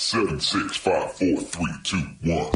[0.00, 2.52] Seven, six, five, four, three, two, one.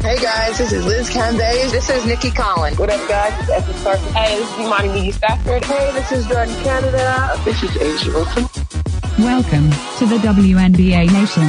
[0.00, 1.72] Hey guys, this is Liz Cambage.
[1.72, 2.78] This is Nikki Collins.
[2.78, 3.32] What up, guys?
[3.40, 4.12] It's Esther Sarkis.
[4.12, 5.64] Hey, this is Imani McGee-Stafford.
[5.64, 7.36] Hey, this is Jordan Canada.
[7.44, 9.24] This is A'ja Wilson.
[9.24, 11.42] Welcome to the WNBA Nation.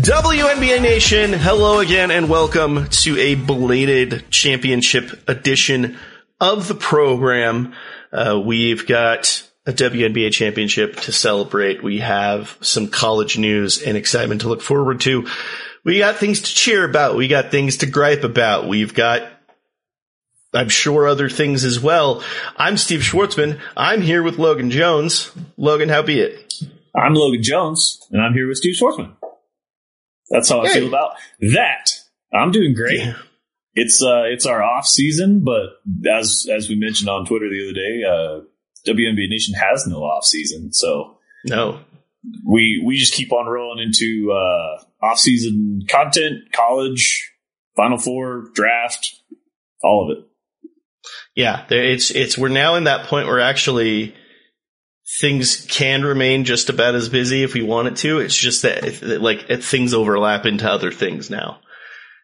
[0.00, 5.98] WNBA Nation, hello again and welcome to a belated championship edition
[6.40, 7.74] of the program.
[8.12, 11.82] Uh, we've got a WNBA championship to celebrate.
[11.82, 15.28] We have some college news and excitement to look forward to.
[15.84, 17.16] We got things to cheer about.
[17.16, 18.66] We got things to gripe about.
[18.66, 19.30] We've got,
[20.54, 22.24] I'm sure, other things as well.
[22.56, 23.60] I'm Steve Schwartzman.
[23.76, 25.30] I'm here with Logan Jones.
[25.58, 26.54] Logan, how be it?
[26.96, 29.16] I'm Logan Jones, and I'm here with Steve Schwartzman.
[30.30, 30.80] That's how I Hey.
[30.80, 31.90] feel about that.
[32.32, 33.00] I'm doing great.
[33.00, 33.16] Yeah.
[33.74, 37.74] It's uh, it's our off season, but as as we mentioned on Twitter the other
[37.74, 38.44] day, uh,
[38.86, 41.80] WNBA Nation has no off season, so No.
[42.46, 47.32] we we just keep on rolling into uh, off season content, college,
[47.76, 49.14] Final Four, draft,
[49.82, 50.24] all of it.
[51.34, 54.14] Yeah, it's it's we're now in that point where actually
[55.20, 58.18] things can remain just about as busy if we want it to.
[58.18, 61.60] It's just that like things overlap into other things now.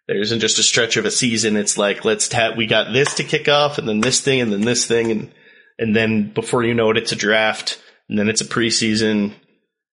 [0.07, 1.57] There isn't just a stretch of a season.
[1.57, 4.53] It's like let's ta- we got this to kick off, and then this thing, and
[4.53, 5.33] then this thing, and
[5.79, 9.35] and then before you know it, it's a draft, and then it's a preseason.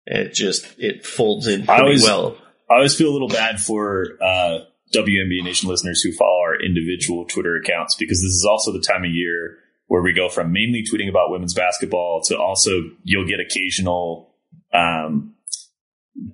[0.06, 2.38] It just it folds in pretty always- well.
[2.70, 4.60] I always feel a little bad for uh,
[4.92, 9.04] WNBA Nation listeners who follow our individual Twitter accounts because this is also the time
[9.04, 13.40] of year where we go from mainly tweeting about women's basketball to also you'll get
[13.40, 14.34] occasional
[14.74, 15.36] um,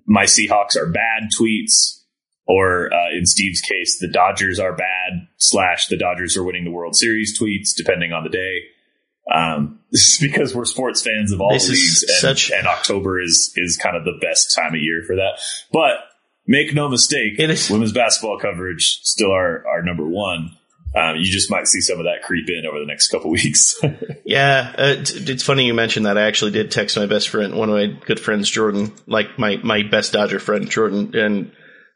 [0.06, 2.00] my Seahawks are bad tweets.
[2.48, 6.72] Or uh, in Steve's case, the Dodgers are bad slash the Dodgers are winning the
[6.72, 8.64] World Series tweets, depending on the day.
[9.34, 12.68] Um, this is because we're sports fans of all This is leagues, and, such- and
[12.68, 15.40] October is is kind of the best time of year for that.
[15.72, 15.98] But
[16.48, 20.58] make no mistake, women's basketball coverage still our our number one.
[20.94, 23.80] Um, you just might see some of that creep in over the next couple weeks.
[24.26, 26.18] Yeah, uh, it's, funny you mentioned that.
[26.18, 29.56] I actually did text my best friend, one of my good friends, Jordan, like my,
[29.64, 31.54] my best Dodger friend, Jordan, and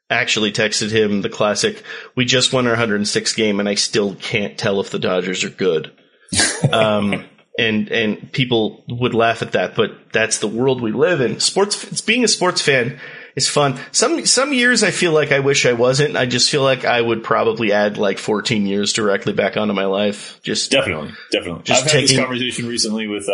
[0.10, 1.84] actually texted him the classic,
[2.16, 5.50] we just won our 106 game and I still can't tell if the Dodgers are
[5.50, 5.92] good.
[6.72, 7.26] um,
[7.58, 11.40] and, and people would laugh at that, but that's the world we live in.
[11.40, 13.00] Sports, it's being a sports fan
[13.36, 13.80] is fun.
[13.92, 16.16] Some, some years I feel like I wish I wasn't.
[16.18, 19.86] I just feel like I would probably add like 14 years directly back onto my
[19.86, 20.40] life.
[20.44, 21.64] Just definitely, definitely.
[21.64, 23.34] Just I've had this conversation recently with uh,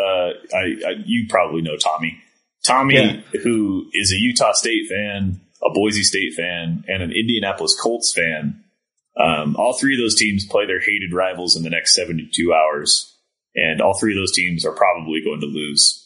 [0.56, 2.18] I, I you probably know Tommy.
[2.66, 3.40] Tommy, Yeah.
[3.44, 8.64] who is a Utah State fan, a Boise State fan, and an Indianapolis Colts fan.
[9.20, 13.11] Um, all three of those teams play their hated rivals in the next 72 hours,
[13.56, 15.98] and all three of those teams are probably going to lose.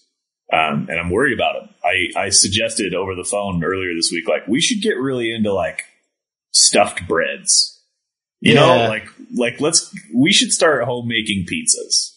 [0.53, 1.69] Um, and I'm worried about it.
[2.17, 5.51] I, I suggested over the phone earlier this week, like we should get really into
[5.53, 5.83] like
[6.51, 7.72] stuffed breads.
[8.41, 8.59] You Yeah.
[8.61, 12.11] know, like like let's we should start homemaking pizzas.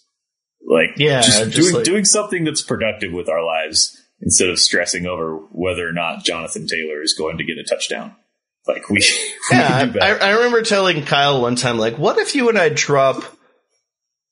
[0.67, 4.59] Like Yeah, just, just doing like- doing something that's productive with our lives instead of
[4.59, 8.15] stressing over whether or not Jonathan Taylor is going to get a touchdown.
[8.67, 8.97] Like we,
[9.51, 10.11] we Yeah, I.
[10.19, 13.23] I remember telling Kyle one time, like, what if you and I drop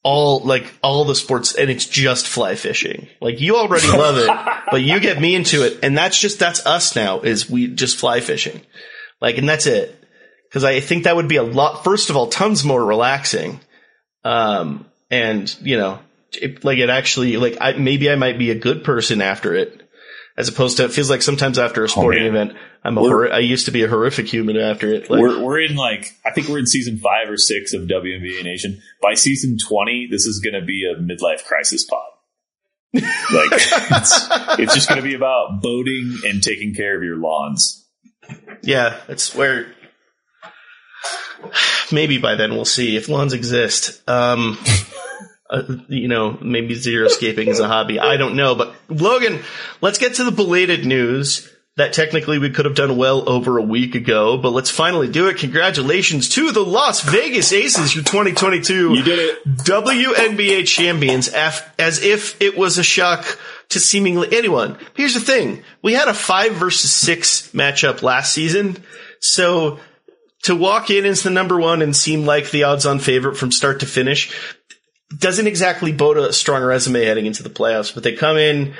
[0.06, 3.08] all like all the sports and it's just fly fishing?
[3.20, 4.30] Like you already love it,
[4.70, 7.20] but you get me into it, and that's just that's us now.
[7.20, 8.62] Is we just fly fishing,
[9.20, 9.92] like, and that's it.
[10.48, 11.82] Because I think that would be a lot.
[11.82, 13.58] First of all, tons more relaxing,
[14.22, 15.98] um, and you know,
[16.32, 19.85] it, like it actually like I, maybe I might be a good person after it.
[20.38, 22.52] As opposed to, it feels like sometimes after a sporting Oh, event,
[22.84, 25.08] I'm a hor- I used to be a horrific human after it.
[25.08, 28.44] Like, we're we're in like I think we're in season five or six of WNBA
[28.44, 28.82] Nation.
[29.00, 32.00] By season twenty, this is going to be a midlife crisis pod.
[32.92, 33.02] Like
[33.52, 37.86] it's, it's just going to be about boating and taking care of your lawns.
[38.62, 39.74] Yeah, it's where
[41.92, 44.02] maybe by then we'll see if lawns exist.
[44.08, 44.58] Um,
[45.50, 48.00] uh, you know, maybe zero escaping is a hobby.
[48.00, 49.42] I don't know, but Logan,
[49.80, 53.62] let's get to the belated news that technically we could have done well over a
[53.62, 55.36] week ago, but let's finally do it.
[55.36, 59.44] Congratulations to the Las Vegas Aces, your 2022 You did it.
[59.58, 63.38] WNBA champions as if it was a shock
[63.68, 64.78] to seemingly anyone.
[64.94, 65.62] Here's the thing.
[65.82, 68.78] We had a five versus six matchup last season.
[69.20, 69.78] So
[70.44, 73.52] to walk in as the number one and seem like the odds on favorite from
[73.52, 74.32] start to finish
[75.16, 78.74] doesn't exactly bode a strong resume heading into the playoffs, but they come in,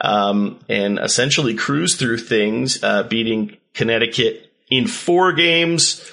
[0.00, 6.10] um, and essentially cruise through things, uh, beating Connecticut in four games.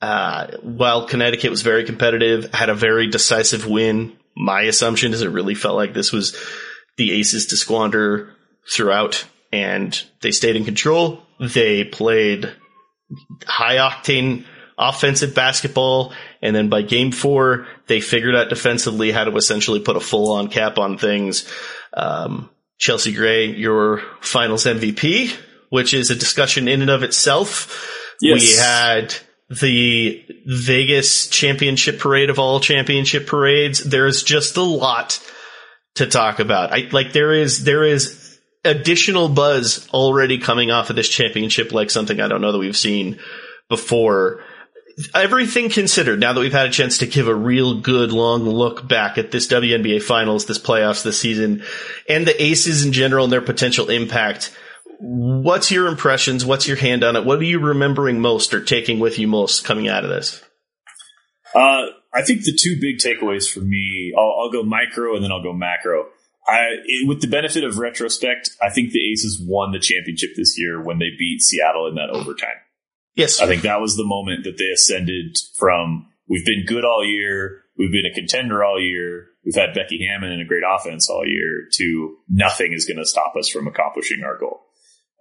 [0.00, 4.16] Uh, while Connecticut was very competitive, had a very decisive win.
[4.34, 6.34] My assumption is it really felt like this was
[6.96, 8.34] the Aces to squander
[8.72, 11.22] throughout, and they stayed in control.
[11.38, 12.50] They played
[13.46, 14.44] high octane
[14.80, 16.12] offensive basketball,
[16.42, 20.32] and then by game four, they figured out defensively how to essentially put a full
[20.32, 21.48] on cap on things.
[21.92, 25.36] Um, Chelsea Gray, your finals MVP,
[25.68, 28.16] which is a discussion in and of itself.
[28.20, 28.40] Yes.
[28.40, 29.14] We had
[29.50, 33.84] the Vegas championship parade of all championship parades.
[33.84, 35.20] There's just a lot
[35.96, 36.72] to talk about.
[36.72, 41.90] I like there is there is additional buzz already coming off of this championship like
[41.90, 43.18] something I don't know that we've seen
[43.68, 44.42] before.
[45.14, 48.86] Everything considered, now that we've had a chance to give a real good long look
[48.86, 51.62] back at this WNBA finals, this playoffs this season,
[52.08, 54.54] and the aces in general and their potential impact,
[55.00, 56.44] what's your impressions?
[56.44, 57.24] What's your hand on it?
[57.24, 60.42] What are you remembering most or taking with you most coming out of this?
[61.54, 65.32] Uh, I think the two big takeaways for me, I'll, I'll go micro and then
[65.32, 66.06] I'll go macro.
[66.46, 70.58] I, it, with the benefit of retrospect, I think the Aces won the championship this
[70.58, 72.56] year when they beat Seattle in that overtime.
[73.14, 73.40] Yes.
[73.40, 77.62] I think that was the moment that they ascended from we've been good all year,
[77.76, 81.26] we've been a contender all year, we've had Becky Hammon and a great offense all
[81.26, 84.60] year, to nothing is going to stop us from accomplishing our goal.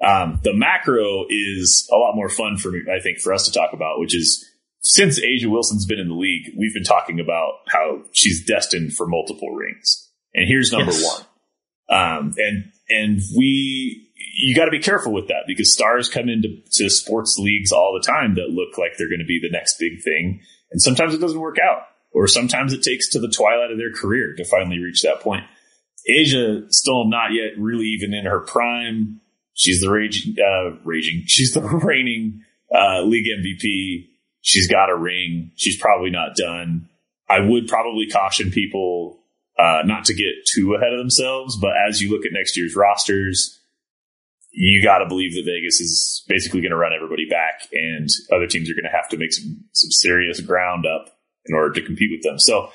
[0.01, 3.51] Um, the macro is a lot more fun for me, I think, for us to
[3.51, 4.45] talk about, which is
[4.81, 9.07] since A'ja Wilson's been in the league, we've been talking about how she's destined for
[9.07, 10.09] multiple rings.
[10.33, 11.25] And here's number Yes.
[11.89, 11.99] one.
[11.99, 14.08] Um, and, and we,
[14.41, 17.93] you got to be careful with that because stars come into to sports leagues all
[17.93, 20.39] the time that look like they're going to be the next big thing.
[20.71, 21.81] And sometimes it doesn't work out
[22.13, 25.43] or sometimes it takes to the twilight of their career to finally reach that point.
[26.09, 29.19] A'ja still not yet really even in her prime.
[29.53, 31.23] She's the raging, uh, raging.
[31.27, 32.41] She's the reigning,
[32.73, 34.07] uh, league MVP.
[34.39, 35.51] She's got a ring.
[35.55, 36.87] She's probably not done.
[37.29, 39.19] I would probably caution people,
[39.59, 42.75] uh, not to get too ahead of themselves, but as you look at next year's
[42.75, 43.58] rosters,
[44.51, 48.47] you got to believe that Vegas is basically going to run everybody back and other
[48.47, 51.15] teams are going to have to make some, some serious ground up
[51.45, 52.39] in order to compete with them.
[52.39, 52.69] So,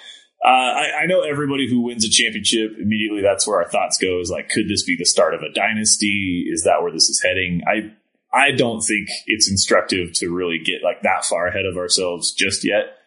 [0.44, 3.22] uh, I, I know everybody who wins a championship immediately.
[3.22, 4.20] That's where our thoughts go.
[4.20, 6.44] Is like, could this be the start of a dynasty?
[6.52, 7.62] Is that where this is heading?
[7.66, 7.94] I
[8.34, 12.62] I don't think it's instructive to really get like that far ahead of ourselves just
[12.62, 12.98] yet.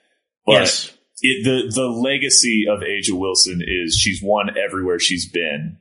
[0.47, 0.97] But yes.
[1.21, 5.77] it, the the legacy of A'ja Wilson is she's won everywhere she's been,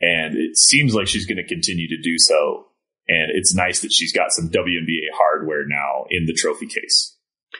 [0.00, 2.66] and it seems like she's going to continue to do so.
[3.08, 7.16] And it's nice that she's got some WNBA hardware now in the trophy case.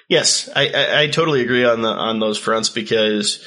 [0.08, 3.44] Yes, I, I, I totally agree on the on those fronts because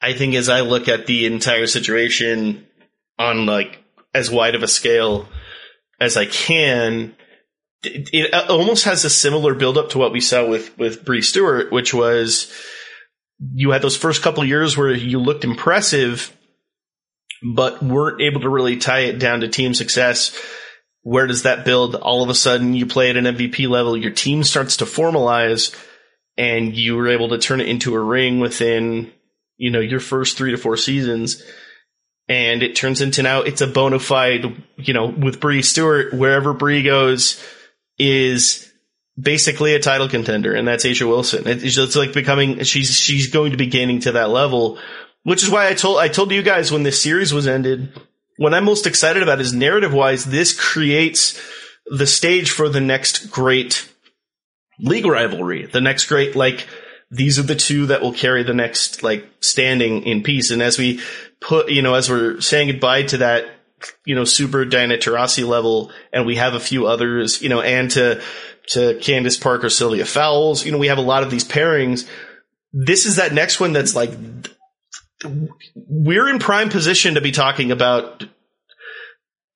[0.00, 2.66] I think as I look at the entire situation
[3.18, 3.82] on like
[4.14, 5.28] as wide of a scale
[6.00, 7.14] as I can,
[7.82, 11.72] it, it almost has a similar buildup to what we saw with with Bree Stewart,
[11.72, 12.52] which was
[13.54, 16.36] you had those first couple years where you looked impressive,
[17.42, 20.36] but weren't able to really tie it down to team success
[21.06, 21.94] where does that build?
[21.94, 25.72] All of a sudden, you play at an MVP level, your team starts to formalize,
[26.36, 29.12] and you were able to turn it into a ring within,
[29.56, 31.44] you know, your first three to four seasons.
[32.28, 34.46] And it turns into now it's a bona fide,
[34.78, 37.40] you know, with Bree Stewart, wherever Bree goes
[38.00, 38.68] is
[39.16, 41.44] basically a title contender, and that's A'ja Wilson.
[41.46, 44.80] It's like becoming, she's, she's going to be gaining to that level,
[45.26, 47.92] which is why I told, I told you guys when this series was ended,
[48.36, 51.36] what I'm most excited about is narrative wise, this creates
[51.86, 53.92] the stage for the next great
[54.78, 55.66] league rivalry.
[55.66, 56.68] The next great, like,
[57.10, 60.52] these are the two that will carry the next, like, standing in peace.
[60.52, 61.00] And as we
[61.40, 63.46] put, you know, as we're saying goodbye to that,
[64.04, 67.90] you know, super Diana Taurasi level, and we have a few others, you know, and
[67.90, 68.22] to,
[68.68, 72.08] to Candace Parker, Sylvia Fowles, you know, we have a lot of these pairings.
[72.72, 74.10] This is that next one that's like,
[75.74, 78.24] we're in prime position to be talking about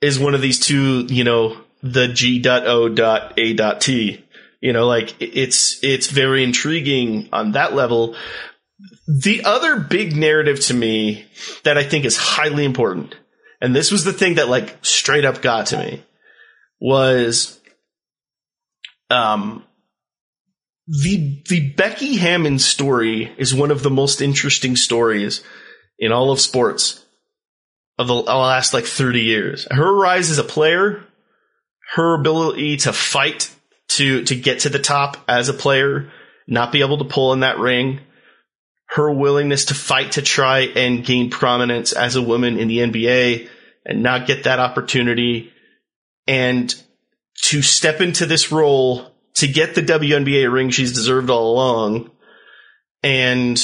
[0.00, 2.64] is one of these two, you know, the G.O.A.T.
[4.60, 8.14] You know, like it's it's very intriguing on that level.
[9.06, 11.24] The other big narrative to me
[11.64, 13.16] that I think is highly important,
[13.60, 16.04] and this was the thing that like straight up got to me,
[16.78, 17.58] was
[19.08, 19.64] um
[20.90, 25.44] the the Becky Hammon story is one of the most interesting stories
[26.00, 27.04] in all of sports
[27.96, 29.68] of the last like 30 years.
[29.70, 31.04] Her rise as a player,
[31.92, 33.54] her ability to fight
[33.90, 36.10] to to get to the top as a player,
[36.48, 38.00] not be able to pull in that ring,
[38.86, 43.48] her willingness to fight to try and gain prominence as a woman in the NBA
[43.86, 45.52] and not get that opportunity
[46.26, 46.74] and
[47.42, 52.10] to step into this role to get the WNBA ring she's deserved all along.
[53.02, 53.58] And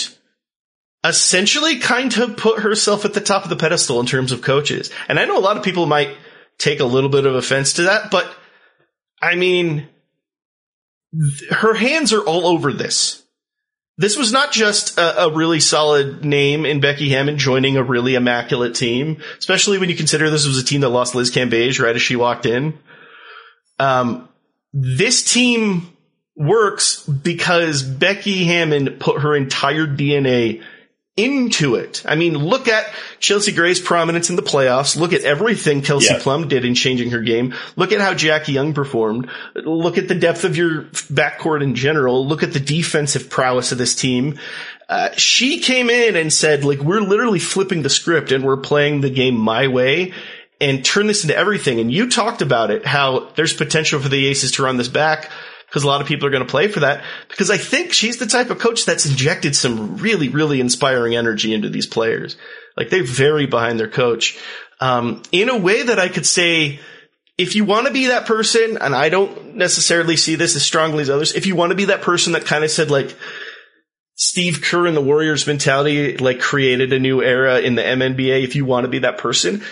[1.04, 4.90] essentially kind of put herself at the top of the pedestal in terms of coaches.
[5.08, 6.16] And I know a lot of people might
[6.58, 8.28] take a little bit of offense to that, but
[9.20, 9.88] I mean,
[11.12, 13.23] th- her hands are all over this.
[13.99, 18.14] This was not just a, a really solid name in Becky Hammon joining a really
[18.14, 21.96] immaculate team, especially when you consider this was a team that lost Liz Cambage right
[21.96, 22.78] as she walked in.
[23.78, 24.28] Um,
[24.78, 25.90] this team
[26.37, 30.62] works because Becky Hammon put her entire DNA
[31.16, 32.02] into it.
[32.04, 32.87] I mean, look at
[33.21, 34.97] Chelsea Gray's prominence in the playoffs.
[34.97, 36.21] Look at everything Kelsey Yeah.
[36.21, 37.54] Plum did in changing her game.
[37.75, 39.30] Look at how Jackie Young performed.
[39.54, 42.26] Look at the depth of your backcourt in general.
[42.26, 44.38] Look at the defensive prowess of this team.
[44.90, 49.00] Uh, she came in and said, like, we're literally flipping the script and we're playing
[49.00, 50.12] the game my way
[50.60, 51.80] and turn this into everything.
[51.80, 55.30] And you talked about it, how there's potential for the Aces to run this back
[55.66, 57.04] because a lot of people are going to play for that.
[57.28, 61.52] Because I think she's the type of coach that's injected some really, really inspiring energy
[61.52, 62.36] into these players.
[62.76, 64.38] Like they're very behind their coach,
[64.80, 66.80] um, in a way that I could say,
[67.38, 71.02] if you want to be that person, and I don't necessarily see this as strongly
[71.02, 73.16] as others, if you want to be that person that kind of said like,
[74.18, 78.44] Steve Kerr and the Warriors mentality like created a new era in the MNBA.
[78.44, 79.62] If you want to be that person,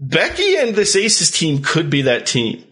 [0.00, 2.64] Becky and this Aces team could be that team.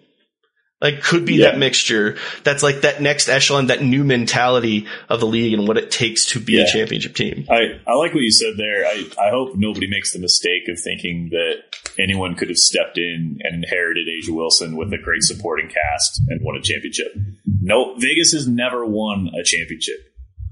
[0.81, 1.51] Like could be Yeah.
[1.51, 2.17] that mixture.
[2.45, 6.27] That's like that next echelon, that new mentality of the league and what it takes
[6.27, 6.63] to be Yeah.
[6.63, 7.47] a championship team.
[7.51, 8.87] I, I like what you said there.
[8.87, 11.55] I, I hope nobody makes the mistake of thinking that
[11.99, 16.41] anyone could have stepped in and inherited A'ja Wilson with a great supporting cast and
[16.45, 17.13] won a championship.
[17.61, 19.97] No, Vegas has never won a championship.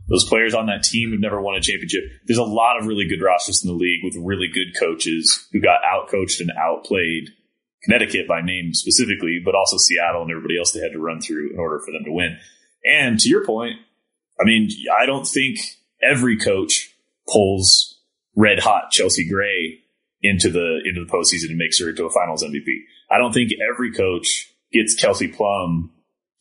[0.09, 2.05] Those players on that team have never won a championship.
[2.27, 5.61] There's a lot of really good rosters in the league with really good coaches who
[5.61, 7.31] got outcoached and outplayed
[7.83, 11.53] Connecticut by name specifically, but also Seattle and everybody else they had to run through
[11.53, 12.39] in order for them to win.
[12.85, 13.77] And to your point,
[14.41, 15.59] I mean, I don't think
[16.03, 16.95] every coach
[17.29, 18.01] pulls
[18.37, 19.81] red hot Chelsea Gray
[20.23, 22.81] into the into the postseason and makes her into a Finals MVP.
[23.11, 25.93] I don't think every coach gets Kelsey Plum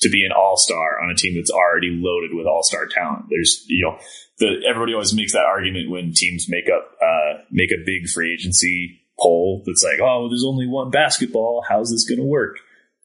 [0.02, 3.25] to be an All Star on a team that's already loaded with All Star talent.
[3.30, 3.98] There's you know
[4.40, 8.34] the everybody always makes that argument when teams make up uh, make a big free
[8.34, 11.64] agency poll that's like, oh, there's only one basketball.
[11.68, 12.58] How's this going to work?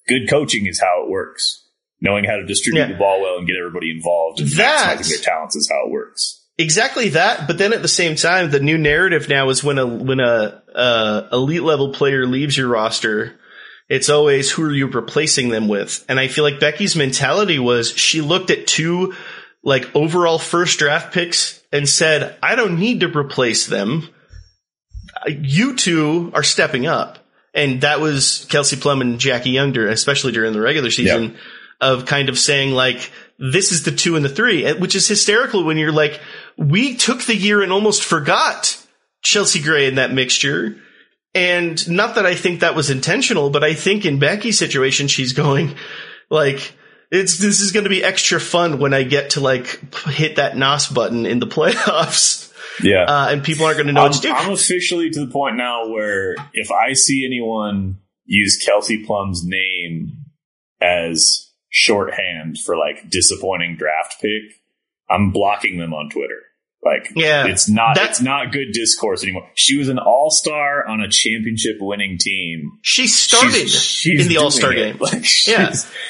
[0.08, 1.66] Good coaching is how it works.
[2.00, 2.92] Knowing how to distribute Yeah.
[2.92, 6.38] the ball well and get everybody involved and maximizing their talents is how it works.
[6.58, 9.86] Exactly that, but then at the same time, the new narrative now is when a
[9.86, 13.38] when a uh, elite level player leaves your roster,
[13.90, 16.04] it's always who are you replacing them with?
[16.08, 19.14] And I feel like Becky's mentality was she looked at two
[19.62, 24.08] like overall first draft picks and said, "I don't need to replace them.
[25.26, 27.18] You two are stepping up."
[27.52, 31.36] And that was Kelsey Plum and Jackie Younger, especially during the regular season,
[31.80, 35.64] of kind of saying like, this is the two and the three, which is hysterical
[35.64, 36.20] when you're like,
[36.56, 38.78] we took the year and almost forgot
[39.22, 40.76] Chelsea Gray in that mixture.
[41.34, 45.32] And not that I think that was intentional, but I think in Becky's situation, she's
[45.32, 45.76] going
[46.28, 46.72] like,
[47.10, 50.56] it's, this is going to be extra fun when I get to like hit that
[50.56, 52.52] NOS button in the playoffs.
[52.82, 53.04] Yeah.
[53.04, 54.32] Uh, and people aren't going to know I'm, what to do.
[54.32, 60.24] I'm officially to the point now where if I see anyone use Kelsey Plum's name
[60.80, 64.56] as shorthand for like disappointing draft pick,
[65.08, 66.42] I'm blocking them on Twitter.
[66.82, 69.46] Like, Yeah, it's not that's it's not good discourse anymore.
[69.54, 72.78] She was an all star on a championship winning team.
[72.80, 74.96] She started She's- she's in the All Star game.
[75.00, 75.66] Like, Yeah.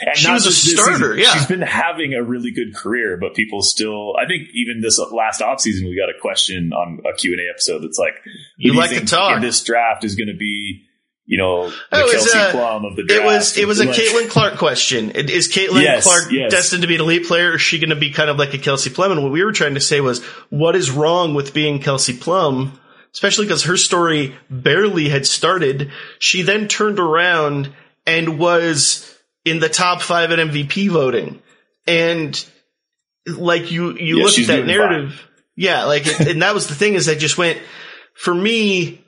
[0.07, 1.19] and She was a starter, season.
[1.19, 1.33] yeah.
[1.33, 5.41] She's been having a really good career, but people still, I think even this last
[5.41, 8.15] offseason, we got a question on a Q&A episode that's like,
[8.57, 9.41] You like to talk.
[9.41, 10.85] this draft is going to be,
[11.31, 13.23] you know, the Oh, it was, Kelsey uh, Plum of the draft.
[13.23, 15.13] It was it was a Like, Caitlin Clark question.
[15.13, 16.51] Is Caitlin Yes, Clark yes.
[16.51, 18.53] destined to be an elite player, or is she going to be kind of like
[18.53, 19.13] a Kelsey Plum?
[19.13, 22.81] And what we were trying to say was, what is wrong with being Kelsey Plum?
[23.13, 25.93] Especially because her story barely had started.
[26.19, 27.73] She then turned around
[28.07, 31.41] and was in the top five at MVP voting,
[31.87, 32.45] and
[33.27, 36.95] like you you Yeah, look at that narrative, yeah, like and that was the thing
[36.95, 37.59] is I just went
[38.15, 39.05] for me.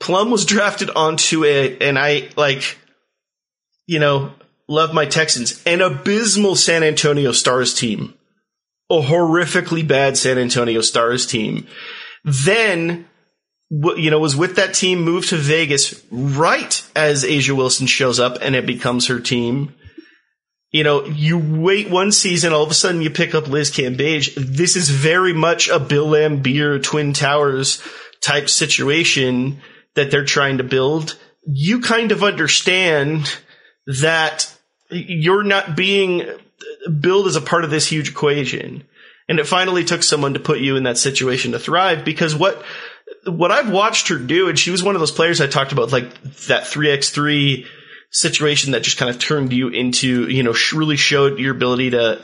[0.00, 2.78] Plum was drafted onto it, and I like,
[3.86, 4.32] you know,
[4.66, 8.14] love my Texans, an abysmal San Antonio Stars team,
[8.90, 11.66] a horrifically bad San Antonio Stars team.
[12.24, 13.08] Then,
[13.70, 18.38] you know, was with that team, moved to Vegas right as A'ja Wilson shows up
[18.40, 19.74] and it becomes her team.
[20.70, 24.34] You know, you wait one season, all of a sudden you pick up Liz Cambage.
[24.36, 27.82] This is very much a Bill Laimbeer Twin Towers
[28.22, 29.60] type situation
[29.94, 31.18] that they're trying to build.
[31.46, 33.38] You kind of understand
[33.86, 34.52] that
[34.90, 36.24] you're not being
[37.00, 38.84] billed as a part of this huge equation.
[39.28, 42.62] And it finally took someone to put you in that situation to thrive because what,
[43.24, 45.92] what I've watched her do, and she was one of those players I talked about,
[45.92, 47.66] like that 3x3
[48.10, 52.20] situation that just kind of turned you into, you know, really showed your ability to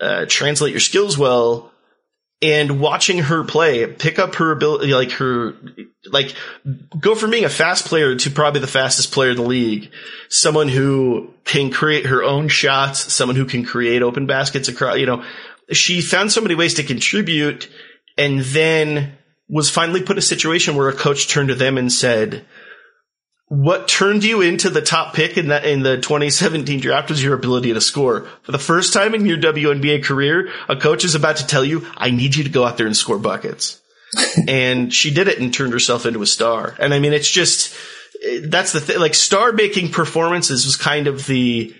[0.00, 1.72] uh, translate your skills well.
[2.44, 5.54] And watching her play, pick up her ability, like her,
[6.12, 6.34] like
[7.00, 9.90] go from being a fast player to probably the fastest player in the league.
[10.28, 15.06] Someone who can create her own shots, someone who can create open baskets across, you
[15.06, 15.24] know,
[15.72, 17.70] she found so many ways to contribute
[18.18, 19.16] and then
[19.48, 22.44] was finally put in a situation where a coach turned to them and said,
[23.48, 27.34] what turned you into the top pick in that in the 2017 draft was your
[27.34, 28.26] ability to score.
[28.42, 31.86] For the first time in your WNBA career, a coach is about to tell you,
[31.96, 33.80] "I need you to go out there and score buckets."
[34.48, 36.74] and she did it and turned herself into a star.
[36.78, 37.74] And I mean, it's just
[38.42, 38.98] that's the thing.
[38.98, 41.74] Like star making performances was kind of the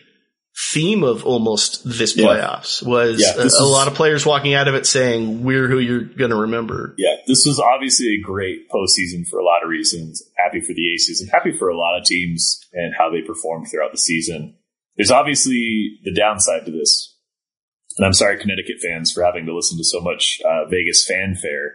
[0.73, 2.27] theme of almost this Yeah.
[2.27, 5.43] playoffs was Yeah, a, this a is- lot of players walking out of it saying,
[5.43, 9.45] "We're who you're going to remember." Yeah, this was obviously a great postseason for a
[9.45, 10.23] lot of reasons.
[10.37, 13.67] Happy for the Aces and happy for a lot of teams and how they performed
[13.71, 14.55] throughout the season.
[14.97, 17.17] There's obviously the downside to this.
[17.97, 21.75] And I'm sorry, Connecticut fans, for having to listen to so much uh, Vegas fanfare,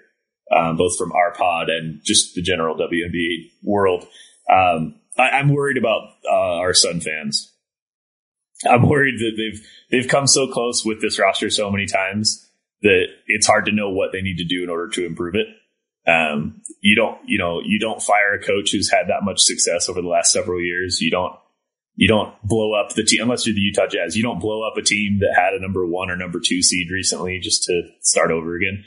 [0.56, 4.06] um, both from our pod and just the general WNBA world.
[4.50, 7.54] Um, I, I'm worried about uh, our Sun fans.
[8.68, 12.50] I'm worried that they've they've come so close with this roster so many times
[12.82, 15.48] that it's hard to know what they need to do in order to improve it.
[16.10, 19.90] Um, you don't, you know, you don't fire a coach who's had that much success
[19.90, 21.02] over the last several years.
[21.02, 21.34] You don't,
[21.96, 24.16] you don't blow up the team unless you're the Utah Jazz.
[24.16, 26.90] You don't blow up a team that had a number one or number two seed
[26.90, 28.86] recently just to start over again.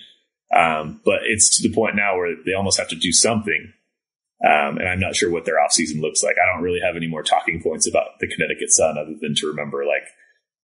[0.54, 3.72] Um, but it's to the point now where they almost have to do something.
[4.44, 6.34] Um, and I'm not sure what their offseason looks like.
[6.42, 9.46] I don't really have any more talking points about the Connecticut Sun other than to
[9.46, 10.08] remember, like,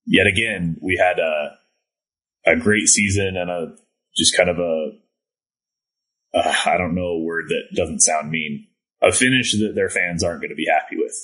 [0.05, 1.57] yet again, we had a,
[2.45, 3.77] a great season and a
[4.17, 4.91] just kind of a
[6.35, 8.67] I don't know a word that doesn't sound mean
[9.03, 11.15] a finish that their fans aren't going to be happy with.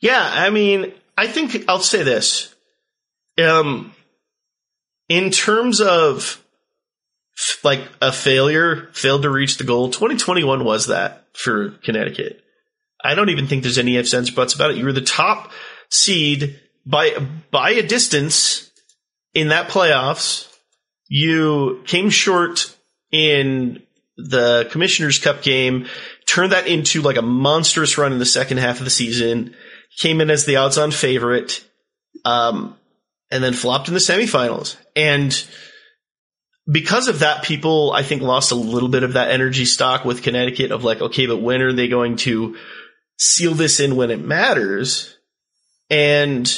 [0.00, 2.54] Yeah, I mean, I think I'll say this.
[3.38, 3.94] Um,
[5.08, 6.42] in terms of
[7.64, 12.42] like a failure, failed to reach the goal, 2021 was that for Connecticut.
[13.02, 14.78] I don't even think there's any ifs, ands, buts about it.
[14.78, 15.52] You were the top
[15.90, 17.16] seed by,
[17.50, 18.70] by a distance
[19.34, 20.52] in that playoffs.
[21.08, 22.74] You came short
[23.12, 23.82] in
[24.16, 25.86] the Commissioner's Cup game,
[26.26, 29.54] turned that into like a monstrous run in the second half of the season,
[29.98, 31.64] came in as the odds on favorite,
[32.24, 32.76] um,
[33.30, 34.76] and then flopped in the semifinals.
[34.96, 35.32] And
[36.70, 40.22] because of that, people, I think, lost a little bit of that energy stock with
[40.22, 42.56] Connecticut of like, okay, but when are they going to
[43.18, 45.16] seal this in when it matters?
[45.90, 46.50] And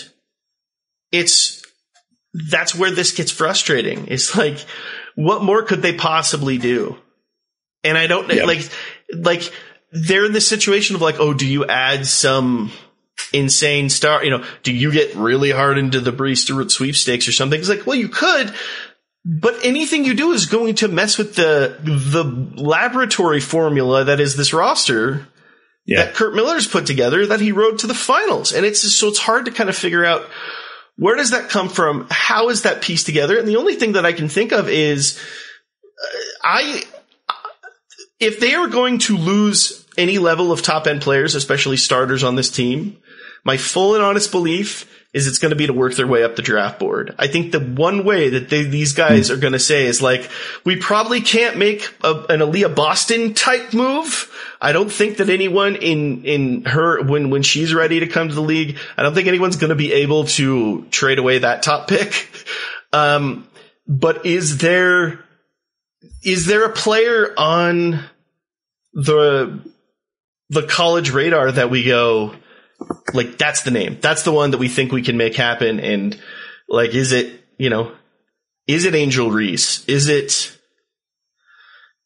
[1.13, 1.63] it's,
[2.51, 4.07] that's where this gets frustrating.
[4.09, 4.65] It's like,
[5.15, 6.97] what more could they possibly do?
[7.85, 8.45] And I don't Yeah.
[8.45, 8.69] like,
[9.15, 9.53] like
[9.93, 12.71] they're in this situation of like, oh, do you add some
[13.33, 14.25] insane star?
[14.25, 17.59] You know, do you get really hard into the Bree Stewart sweepstakes or something?
[17.59, 18.55] It's like, well, you could,
[19.25, 22.25] but anything you do is going to mess with the the
[22.63, 25.27] laboratory formula that is this roster
[25.85, 28.53] Yeah, that Curt Miller's put together that he rode to the finals.
[28.53, 30.27] And it's just, so it's hard to kind of figure out
[30.97, 32.07] where does that come from?
[32.11, 33.39] How is that pieced together?
[33.39, 35.19] And the only thing that I can think of is
[36.03, 36.83] uh, I
[38.21, 42.35] if they are going to lose any level of top end players, especially starters on
[42.35, 42.99] this team,
[43.45, 46.37] my full and honest belief is it's going to be to work their way up
[46.37, 47.15] the draft board.
[47.19, 50.29] I think the one way that they, these guys are going to say is like,
[50.65, 54.31] we probably can't make a, an Aaliyah Boston type move.
[54.61, 58.35] I don't think that anyone in, in her, when, when she's ready to come to
[58.35, 61.89] the league, I don't think anyone's going to be able to trade away that top
[61.89, 62.29] pick.
[62.93, 63.49] Um,
[63.87, 65.25] but is there,
[66.23, 68.05] is there a player on
[68.93, 69.61] the,
[70.51, 72.35] the college radar that we go,
[73.13, 73.99] like that's the name.
[74.01, 75.81] That's the one that we think we can make happen.
[75.81, 76.19] And
[76.69, 77.93] like, is it, you know,
[78.67, 79.85] is it Angel Reese?
[79.89, 80.57] Is it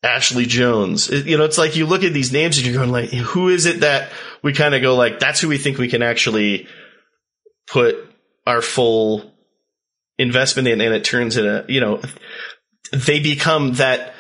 [0.03, 1.11] Ashley Jones?
[1.11, 3.49] It- you know, it's like you look at these names and you're going like, who
[3.49, 4.11] is it that
[4.43, 6.67] we kind of go like, that's who we think we can actually
[7.67, 7.97] put
[8.47, 9.33] our full
[10.19, 12.01] investment in and it turns into, you know,
[12.93, 14.15] they become that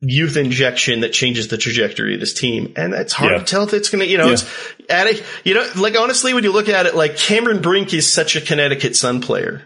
[0.00, 2.72] youth injection that changes the trajectory of this team.
[2.76, 3.38] And it's hard Yeah.
[3.38, 4.32] to tell if it's going to, you know, Yeah.
[4.34, 4.44] it's
[4.90, 8.10] at a, you know, like honestly, when you look at it, like Cameron Brink is
[8.12, 9.62] such a Connecticut Sun player.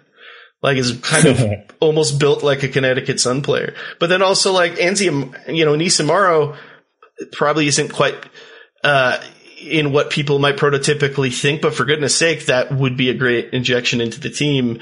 [0.62, 1.40] Like is kind of
[1.80, 3.74] almost built like a Connecticut Sun player.
[3.98, 5.06] But then also like Anzi,
[5.48, 6.56] you know, Nisa Morrow
[7.32, 8.14] probably isn't quite,
[8.84, 9.18] uh,
[9.62, 13.52] in what people might prototypically think, but for goodness sake, that would be a great
[13.52, 14.80] injection into the team.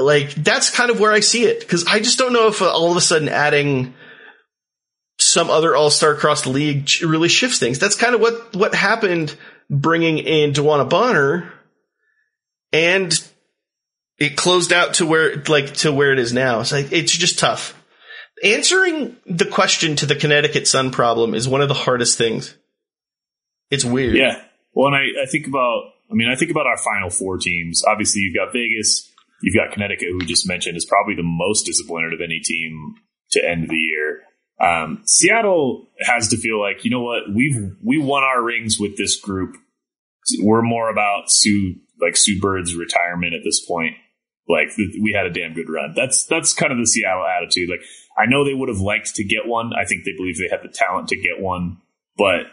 [0.00, 2.68] like that's kind of where I see it because I just don't know if uh,
[2.72, 3.94] all of a sudden adding
[5.34, 7.80] some other all star across the league really shifts things.
[7.80, 9.36] That's kind of what what happened
[9.68, 11.52] bringing in DeWanna Bonner,
[12.72, 13.12] and
[14.16, 16.60] it closed out to where like to where it is now.
[16.60, 17.74] It's like it's just tough.
[18.44, 22.54] Answering the question to the Connecticut Sun problem is one of the hardest things.
[23.70, 24.16] It's weird.
[24.16, 24.40] Yeah.
[24.72, 27.82] Well, and I, I think about, I mean, I think about our final four teams.
[27.88, 29.08] Obviously, you've got Vegas,
[29.40, 32.96] you've got Connecticut, who we just mentioned is probably the most disappointed of any team
[33.30, 34.23] to end the year.
[34.60, 38.96] Um, Seattle has to feel like, you know what, we've, we won our rings with
[38.96, 39.56] this group.
[40.40, 43.96] We're more about Sue, like Sue Bird's retirement at this point.
[44.48, 45.94] Like we had a damn good run.
[45.96, 47.68] That's, that's kind of the Seattle attitude.
[47.68, 47.80] Like
[48.16, 49.72] I know they would have liked to get one.
[49.74, 51.78] I think they believe they had the talent to get one,
[52.16, 52.46] but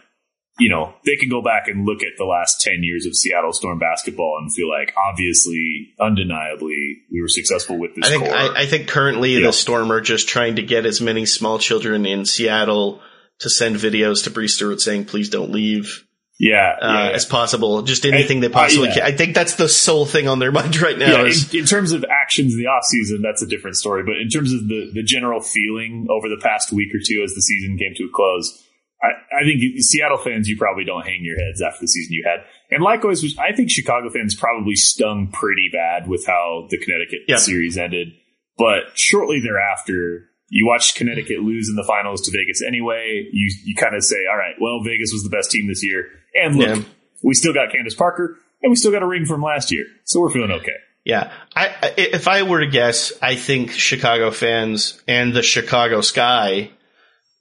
[0.59, 3.53] you know, they can go back and look at the last 10 years of Seattle
[3.53, 8.29] Storm basketball and feel like obviously, undeniably, we were successful with this I think.
[8.29, 9.47] I, I think currently Yeah.
[9.47, 13.01] the Storm are just trying to get as many small children in Seattle
[13.39, 16.05] to send videos to Bree Stewart saying please don't leave
[16.41, 17.09] yeah, uh, yeah.
[17.11, 17.83] as possible.
[17.83, 19.03] Just anything they possibly uh, yeah.
[19.05, 19.13] can.
[19.13, 21.21] I think that's the sole thing on their mind right now.
[21.21, 24.01] Yeah, is, in, in terms of actions in the offseason, that's a different story.
[24.03, 27.35] But in terms of the, the general feeling over the past week or two as
[27.35, 28.67] the season came to a close,
[29.03, 32.23] I, I think Seattle fans, you probably don't hang your heads after the season you
[32.25, 32.45] had.
[32.69, 37.37] And likewise, I think Chicago fans probably stung pretty bad with how the Connecticut Yeah.
[37.37, 38.09] series ended.
[38.57, 43.25] But shortly thereafter, you watch Connecticut lose in the finals to Vegas anyway.
[43.31, 46.05] You you kind of say, all right, well, Vegas was the best team this year.
[46.35, 46.83] And look, Yeah.
[47.23, 49.85] we still got Candace Parker and we still got a ring from last year.
[50.05, 50.75] So we're feeling okay.
[51.05, 56.69] yeah, I, if I were to guess, I think Chicago fans and the Chicago Sky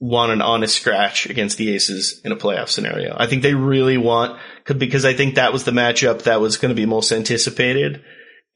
[0.01, 3.15] want an honest scratch against the Aces in a playoff scenario.
[3.17, 4.41] I think they really want
[4.79, 8.03] because I think that was the matchup that was going to be most anticipated.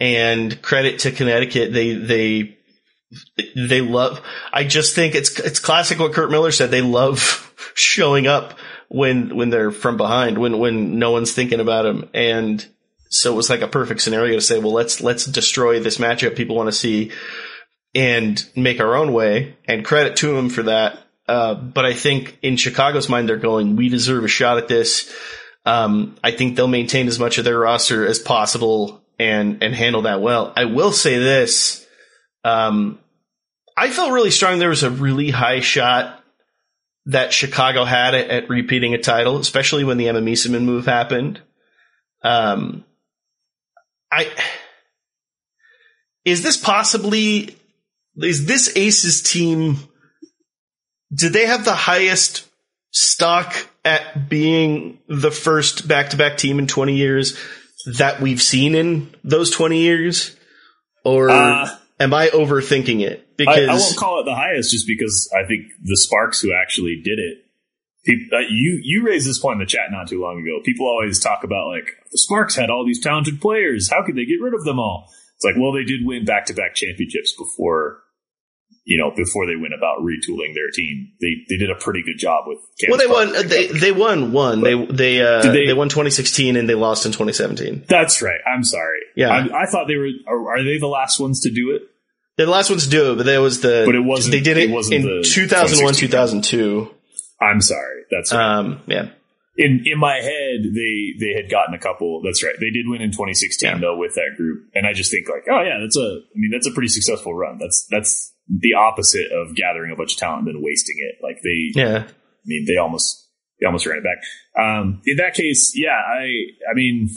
[0.01, 2.59] And credit to Connecticut, they they
[3.55, 4.21] they love.
[4.53, 6.71] I just think it's it's classic what Curt Miller said.
[6.71, 11.83] They love showing up when when they're from behind, when when no one's thinking about
[11.83, 12.67] them, and
[13.11, 16.35] so it was like a perfect scenario to say, well, let's let's destroy this matchup
[16.35, 17.13] people want to see
[17.95, 19.57] and make our own way.
[19.67, 20.99] And credit to them for that.
[21.27, 25.13] Uh, but I think in Chicago's mind, they're going, we deserve a shot at this.
[25.65, 30.03] Um, I think they'll maintain as much of their roster as possible and and handle
[30.03, 30.53] that well.
[30.57, 31.87] I will say this.
[32.43, 32.99] Um,
[33.77, 34.59] I felt really strong.
[34.59, 36.23] There was a really high shot
[37.07, 41.41] that Chicago had at, at repeating a title, especially when the Emma Meesseman move happened.
[42.23, 42.85] Um,
[44.13, 44.31] I
[46.25, 47.57] is this possibly
[48.17, 49.77] is this Aces team?
[51.15, 52.49] Did they have the highest
[52.91, 57.39] stock at being the first back-to-back team in 20 years
[57.99, 60.37] that we've seen in those 20 years,
[61.05, 63.21] or Uh, am I overthinking it?
[63.21, 66.53] I, Because I won't call it the highest just because I think the Sparks who
[66.55, 67.39] actually did it.
[68.05, 70.61] People, uh, you you raised this point in the chat not too long ago.
[70.63, 73.91] People always talk about like the Sparks had all these talented players.
[73.91, 75.09] How could they get rid of them all?
[75.37, 78.04] It's like, well, they did win back to back championships before,
[78.85, 81.13] you know, before they went about retooling their team.
[81.21, 82.59] They they did a pretty good job with.
[82.89, 83.49] well, they won.
[83.49, 84.63] They they won one.
[84.63, 87.85] They they uh, they, they- won 2016 and they lost in 2017.
[87.89, 88.41] That's right.
[88.47, 89.01] I'm sorry.
[89.17, 89.31] Yeah.
[89.31, 90.09] I, I thought they were.
[90.29, 91.83] Are, are they the last ones to do it?
[92.37, 93.85] They're the last ones to do it, but that was the.
[93.87, 96.91] But it wasn't- They did it, it wasn't in 2001, 2002.
[97.41, 98.03] I'm sorry.
[98.11, 98.59] That's right.
[98.59, 99.09] Um, yeah.
[99.57, 103.01] in in my head they they had gotten a couple that's right they did win
[103.01, 103.79] in 2016 Yeah.
[103.79, 106.51] though with that group and i just think like oh yeah that's a i mean
[106.51, 110.47] that's a pretty successful run that's that's the opposite of gathering a bunch of talent
[110.47, 112.05] and then wasting it like they Yeah.
[112.09, 113.29] i mean they almost
[113.61, 114.19] they almost ran it back
[114.63, 116.25] um in that case yeah i
[116.71, 117.09] i mean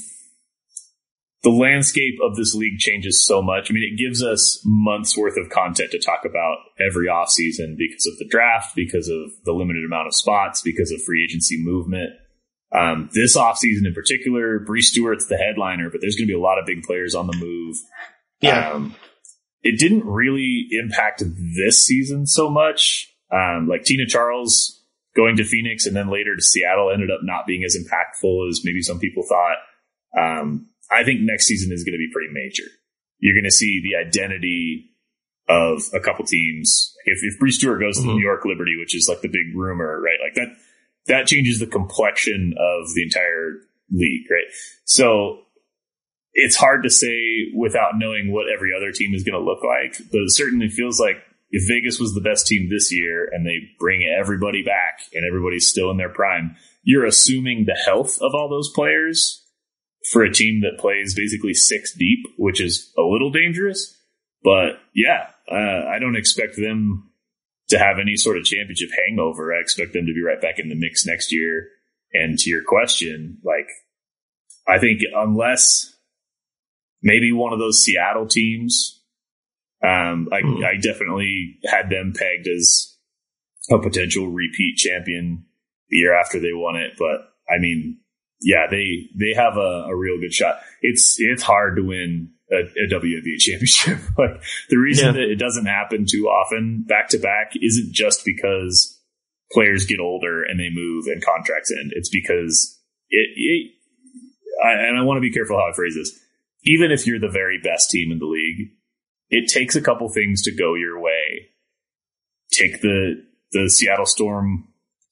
[1.43, 3.69] the landscape of this league changes so much.
[3.69, 8.07] I mean, it gives us months worth of content to talk about every offseason because
[8.07, 12.09] of the draft, because of the limited amount of spots, because of free agency movement.
[12.75, 16.41] Um, this offseason in particular, Bree Stewart's the headliner, but there's going to be a
[16.41, 17.77] lot of big players on the move.
[18.41, 18.71] Yeah.
[18.71, 18.95] Um,
[19.63, 21.23] it didn't really impact
[21.55, 23.13] this season so much.
[23.31, 24.83] Um, like Tina Charles
[25.15, 28.61] going to Phoenix and then later to Seattle ended up not being as impactful as
[28.63, 29.57] maybe some people thought.
[30.17, 32.63] Um, I think next season is going to be pretty major.
[33.19, 34.91] You're going to see the identity
[35.49, 36.93] of a couple teams.
[37.05, 38.15] If, if Bree Stewart goes to the Mhm.
[38.17, 40.19] New York Liberty, which is like the big rumor, right?
[40.23, 40.55] Like that,
[41.07, 43.55] that changes the complexion of the entire
[43.91, 44.53] league, right?
[44.85, 45.39] So
[46.39, 49.97] it's hard to say without knowing what every other team is going to look like,
[50.11, 51.17] but it certainly feels like
[51.49, 55.67] if Vegas was the best team this year and they bring everybody back and everybody's
[55.67, 59.43] still in their prime, you're assuming the health of all those players
[60.11, 63.97] for a team that plays basically six deep, which is a little dangerous.
[64.43, 67.11] but yeah, uh, I don't expect them
[67.69, 69.53] to have any sort of championship hangover.
[69.53, 71.67] I expect them to be right back in the mix next year.
[72.13, 73.67] And to your question, like,
[74.67, 75.96] I think unless
[77.01, 79.01] maybe one of those Seattle teams,
[79.83, 80.63] um, I, Hmm.
[80.63, 82.95] I definitely had them pegged as
[83.69, 85.45] a potential repeat champion
[85.89, 86.93] the year after they won it.
[86.97, 87.99] But I mean,
[88.41, 90.59] yeah, they they have a, a real good shot.
[90.81, 93.97] It's it's hard to win a, a WNBA championship.
[94.17, 95.11] like the reason Yeah.
[95.13, 98.99] that it doesn't happen too often back to back isn't just because
[99.51, 101.91] players get older and they move and contracts end.
[101.95, 102.79] It's because
[103.09, 103.71] it, it
[104.65, 106.19] I, and I want to be careful how I phrase this.
[106.67, 108.71] Even if you're the very best team in the league,
[109.29, 111.49] it takes a couple things to go your way.
[112.51, 114.67] Take the the Seattle Storm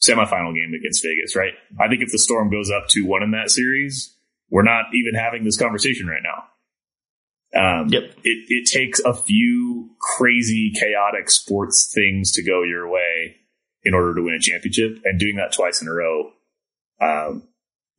[0.06, 1.54] semifinal game against Vegas, right?
[1.80, 4.16] I think if the Storm goes up to one in that series,
[4.50, 6.44] we're not even having this conversation right now.
[7.56, 8.04] Um, Yep.
[8.24, 13.38] It, it takes a few crazy, chaotic sports things to go your way
[13.84, 16.32] in order to win a championship, and doing that twice in a row
[17.00, 17.48] um,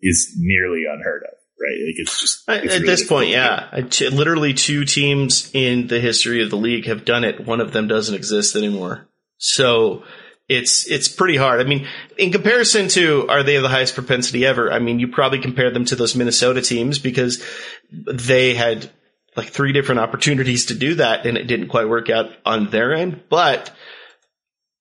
[0.00, 1.78] is nearly unheard of, right?
[1.86, 5.86] Like it's just At, it's at really this point, yeah, t- literally two teams in
[5.86, 7.44] the history of the league have done it.
[7.44, 9.08] One of them doesn't exist anymore.
[9.38, 10.04] So
[10.48, 11.60] it's it's pretty hard.
[11.60, 14.72] I mean, in comparison to are they the highest propensity ever?
[14.72, 17.44] I mean, you probably compare them to those Minnesota teams because
[17.90, 18.90] they had
[19.36, 22.94] like three different opportunities to do that and it didn't quite work out on their
[22.94, 23.22] end.
[23.28, 23.70] But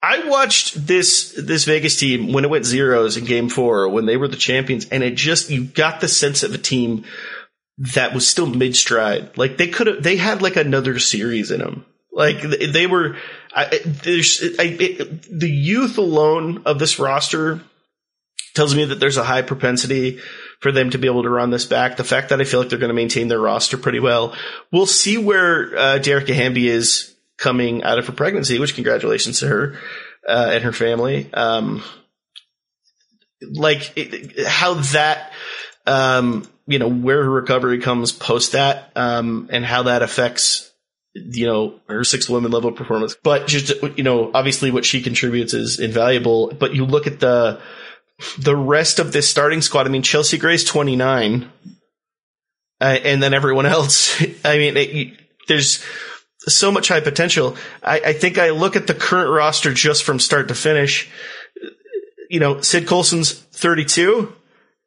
[0.06, 4.18] I watched this this Vegas team when it went zeros in game four when they
[4.18, 7.06] were the champions and it just you got the sense of a team
[7.78, 9.36] that was still mid stride.
[9.36, 11.86] Like they could have, they had like another series in them.
[12.12, 13.18] Like they were,
[13.54, 17.62] I, there's, I, it, the youth alone of this roster
[18.54, 20.20] tells me that there's a high propensity
[20.62, 21.98] for them to be able to run this back.
[21.98, 24.34] The fact that I feel like they're going to maintain their roster pretty well.
[24.72, 29.48] We'll see where uh, Dearica Hamby is coming out of her pregnancy, which congratulations to
[29.48, 29.78] her
[30.28, 31.32] uh, and her family.
[31.34, 31.84] Um,
[33.54, 35.32] like it, how that,
[35.86, 40.71] um, you know, where her recovery comes post that, um, and how that affects,
[41.13, 43.15] you know, her six women level performance.
[43.21, 46.52] But just, you know, obviously what she contributes is invaluable.
[46.58, 47.62] But you look at the,
[48.39, 49.86] the rest of this starting squad.
[49.86, 51.52] I mean, Chelsea Gray's 29.
[52.82, 54.21] Uh, and then everyone else.
[54.43, 55.84] I mean, it, there's
[56.47, 57.55] so much high potential.
[57.84, 61.10] I, I think I look at the current roster just from start to finish.
[62.29, 64.34] You know, Sid Colson's 32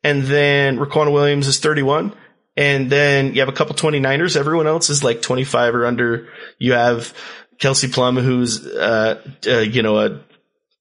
[0.02, 2.14] and then Riquna Williams is 31.
[2.56, 4.36] And then you have a couple 29ers.
[4.36, 6.28] Everyone else is like 25 or under.
[6.58, 7.14] You have
[7.60, 10.20] Kelsey Plum, who's, uh, uh you know, a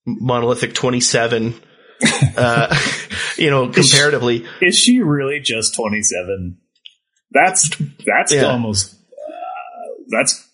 [0.07, 1.53] monolithic 27,
[2.35, 2.75] uh,
[3.37, 4.47] you know, comparatively.
[4.61, 6.57] Is she really just 27?
[7.31, 7.69] That's
[8.05, 8.45] that's Yeah.
[8.45, 10.46] almost uh, that's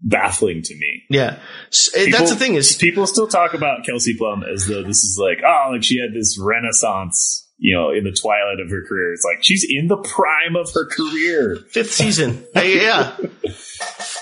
[0.00, 1.02] baffling to me.
[1.10, 1.38] Yeah.
[1.68, 5.02] S- eh, That's the thing is, people still talk about Kelsey Plum as though this
[5.04, 8.84] is like oh like she had this renaissance you know in the twilight of her
[8.86, 9.12] career.
[9.12, 11.56] It's like she's in the prime of her career.
[11.70, 12.44] fifth season.
[12.54, 13.16] Hey, yeah.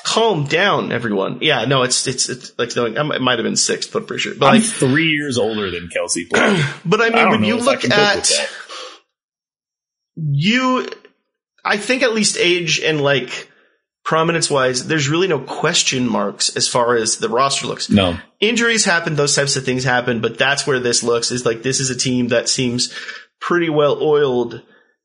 [0.05, 1.39] Calm down, everyone.
[1.43, 4.35] Yeah, no, it's, it's, it's like, no, it might have been sixth, but pretty sure.
[4.35, 6.59] But I'm like, three years older than Kelsey Plum.
[6.87, 8.51] but I I mean, don't when you look can cope with at,
[10.17, 10.87] you,
[11.65, 13.51] I think at least age and like
[14.07, 17.91] prominence wise, there's really no question marks as far as the roster looks.
[17.91, 21.63] No, Injuries happen, those types of things happen, but that's where this looks is like
[21.63, 22.95] this is a team that seems
[23.41, 24.63] pretty well oiled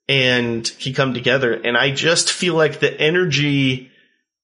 [0.07, 1.53] and can come together.
[1.53, 3.89] And I just feel like the energy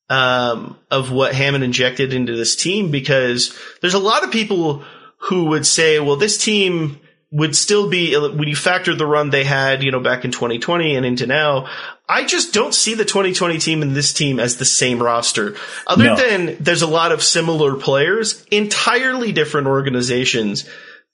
[0.10, 4.84] um, of what Hammon injected into this team because there's a lot of people
[5.30, 7.00] who would say, well, this team
[7.32, 10.96] would still be when you factor the run they had, you know, back in 2020
[10.96, 11.68] and into now.
[12.08, 15.56] I just don't see the 2020 team and this team as the same roster.
[15.86, 16.16] Other No.
[16.16, 20.68] than there's a lot of similar players, entirely different organizations.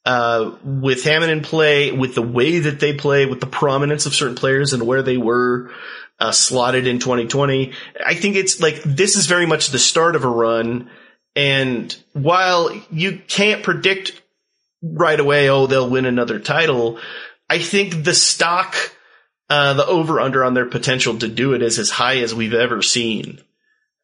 [0.06, 4.14] Uh, with Hammon in play, with the way that they play, with the prominence of
[4.14, 5.72] certain players and where they were
[6.20, 7.72] uh, slotted in 2020,
[8.06, 10.90] I think it's like this is very much the start of a run.
[11.38, 14.22] And while you can't predict
[14.84, 17.00] right away, oh, they'll win another title,
[17.50, 18.76] I think the stock,
[19.50, 22.54] uh, the over under on their potential to do it is as high as we've
[22.54, 23.42] ever seen.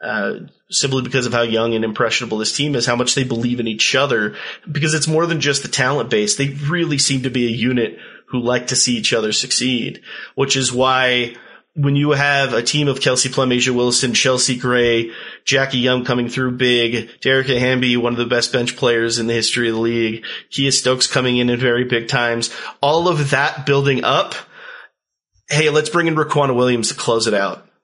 [0.02, 0.36] Uh,
[0.70, 3.68] simply because of how young and impressionable this team is, how much they believe in
[3.68, 4.36] each other,
[4.72, 6.38] because it's more than just the talent base.
[6.38, 10.02] They really seem to be a unit who like to see each other succeed,
[10.36, 11.36] which is why
[11.82, 15.12] when you have a team of Kelsey Plum, A'ja Wilson, Chelsea Gray,
[15.46, 19.34] Jackie Young coming through big, Dearica Hamby, one of the best bench players in the
[19.34, 23.66] history of the league, Kiah Stokes coming in at very big times, all of that
[23.66, 24.36] building up.
[25.50, 27.66] Hey, let's bring in Riquna Williams to close it out.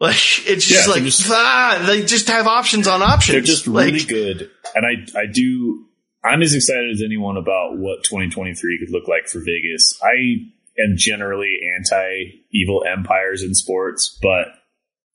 [0.00, 3.32] Like it's just Yeah, like just- ah, they just have options on options.
[3.32, 5.86] They're just Like, really good, and I I do.
[6.22, 9.96] I'm as excited as anyone about what 2023 could look like for Vegas.
[10.02, 10.50] I
[10.82, 14.48] am generally anti evil empires in sports, but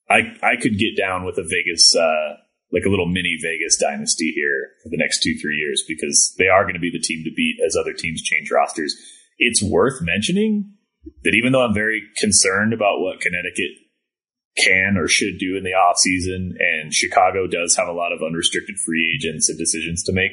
[0.10, 2.36] I I could get down with a Vegas uh,
[2.71, 6.47] like a little mini Vegas dynasty here for the next two three years because they
[6.47, 8.95] are going to be the team to beat as other teams change rosters.
[9.38, 10.73] It's worth mentioning
[11.23, 13.71] that even though I'm very concerned about what Connecticut
[14.58, 18.75] can or should do in the offseason, and Chicago does have a lot of unrestricted
[18.86, 20.32] free agents and decisions to make.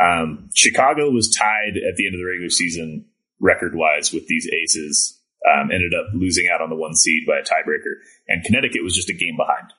[0.00, 3.06] Um, Chicago was tied at the end of the regular season
[3.40, 7.38] record wise with these aces, um, ended up losing out on the one seed by
[7.38, 7.94] a tiebreaker,
[8.28, 9.72] and Connecticut was just a game behind.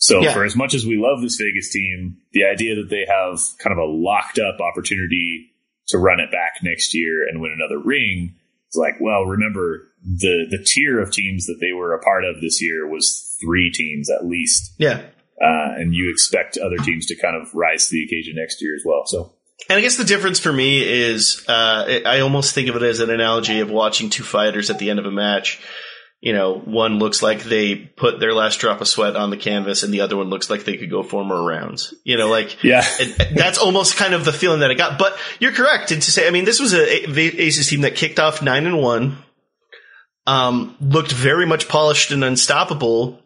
[0.00, 0.32] So Yeah.
[0.32, 3.72] for as much as we love this Vegas team, the idea that they have kind
[3.72, 5.50] of a locked up opportunity
[5.88, 8.34] to run it back next year and win another ring
[8.70, 12.40] is like, well, remember the the tier of teams that they were a part of
[12.40, 15.00] this year was three teams at least, yeah.
[15.42, 18.74] uh, and you expect other teams to kind of rise to the occasion next year
[18.76, 19.02] as well.
[19.06, 19.34] So
[19.68, 23.00] And I guess the difference for me is uh, I almost think of it as
[23.00, 25.60] an analogy of watching two fighters at the end of a match.
[26.20, 29.84] You know, one looks like they put their last drop of sweat on the canvas,
[29.84, 31.94] and the other one looks like they could go four more rounds.
[32.02, 32.84] You know, like yeah,
[33.36, 34.98] that's almost kind of the feeling that I got.
[34.98, 36.26] But you're correct and to say.
[36.26, 39.18] I mean, this was a a- Aces team that kicked off nine and one,
[40.26, 43.20] um, looked very much polished and unstoppable,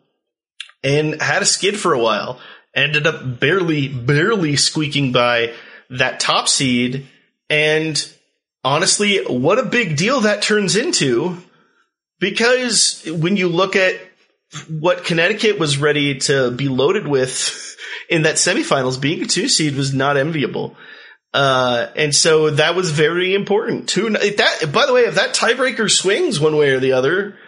[0.85, 2.41] and had a skid for a while.
[2.75, 5.53] Ended up barely, barely squeaking by
[5.99, 7.07] that top seed.
[7.49, 8.13] And
[8.65, 11.39] honestly, what a big deal that turns into.
[12.19, 14.01] Because when you look at
[14.69, 17.77] what Connecticut was ready to be loaded with
[18.09, 20.77] in that semifinals, being a two seed was not enviable.
[21.35, 23.97] Uh, and so that was very important.
[23.97, 27.39] If that, by the way, if that tiebreaker swings one way or the other,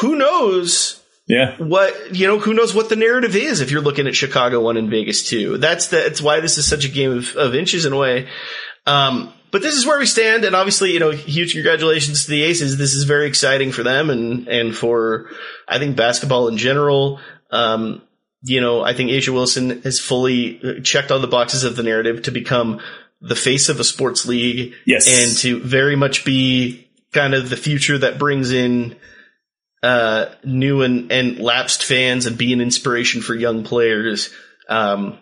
[0.00, 4.06] who knows yeah, what, you know, who knows what the narrative is if you're looking
[4.06, 5.58] at Chicago one and Vegas two.
[5.58, 8.28] That's the, that's why this is such a game of, of inches in a way.
[8.86, 12.42] Um, but this is where we stand, and obviously, you know, huge congratulations to the
[12.42, 12.76] Aces.
[12.76, 15.30] This is very exciting for them and and for
[15.68, 17.20] I think basketball in general.
[17.50, 18.02] Um,
[18.42, 22.22] you know, I think A'ja Wilson has fully checked all the boxes of the narrative
[22.22, 22.80] to become
[23.20, 25.06] the face of a sports league, Yes.
[25.08, 28.96] and to very much be kind of the future that brings in
[29.84, 34.30] uh, new and, and lapsed fans and be an inspiration for young players.
[34.66, 35.18] Um,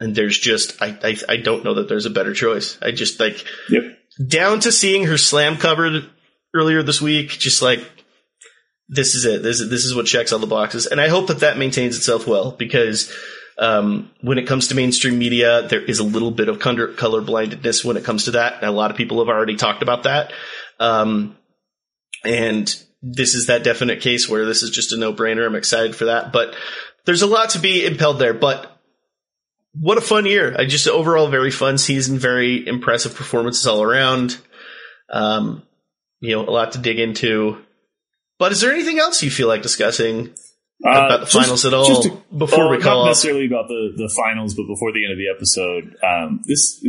[0.00, 2.76] and there's just, I, I, I don't know that there's a better choice.
[2.82, 3.84] I just like, yep.
[4.26, 6.10] down to seeing her slam covered
[6.52, 7.88] earlier this week, just like,
[8.88, 9.44] this is it.
[9.44, 10.86] This is, this is what checks all the boxes.
[10.86, 13.14] And I hope that that maintains itself well because,
[13.56, 17.20] um, when it comes to mainstream media, there is a little bit of color, color
[17.20, 18.54] blindedness when it comes to that.
[18.54, 20.32] And a lot of people have already talked about that.
[20.80, 21.36] Um,
[22.24, 25.44] and this is that definite case where this is just a no brainer.
[25.44, 26.54] I'm excited for that, but
[27.04, 28.78] there's a lot to be impelled there, but
[29.74, 30.54] what a fun year.
[30.56, 34.38] I just overall very fun season, very impressive performances all around.
[35.10, 35.62] Um,
[36.20, 37.58] you know, a lot to dig into.
[38.38, 40.34] But is there anything else you feel like discussing
[40.84, 43.92] about the just- finals at all to- before uh, we call not necessarily about the,
[43.96, 46.80] the finals, but before the end of the episode, um, this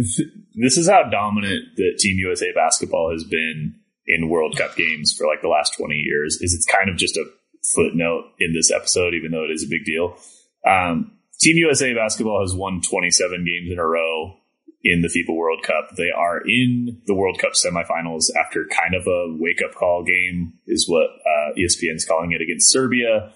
[0.56, 3.76] this is how dominant that Team USA basketball has been
[4.08, 6.40] in World Cup games for like the last twenty years.
[6.42, 7.26] Is it's kind of just a
[7.74, 10.18] footnote in this episode, even though it is a big deal.
[10.66, 14.38] Um, Team USA basketball has won twenty seven games in a row
[14.84, 15.96] in the FIBA World Cup.
[15.96, 20.54] They are in the World Cup semifinals after kind of a wake up call game,
[20.68, 23.34] is what uh, ESPN's calling it against Serbia.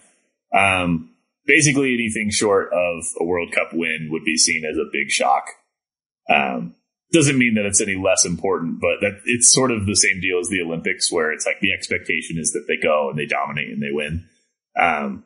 [0.53, 1.11] Um,
[1.45, 5.45] basically, anything short of a World Cup win would be seen as a big shock.
[6.29, 6.75] Um,
[7.11, 10.39] doesn't mean that it's any less important, but that it's sort of the same deal
[10.39, 13.69] as the Olympics, where it's like the expectation is that they go and they dominate
[13.69, 14.25] and they win.
[14.79, 15.23] Um,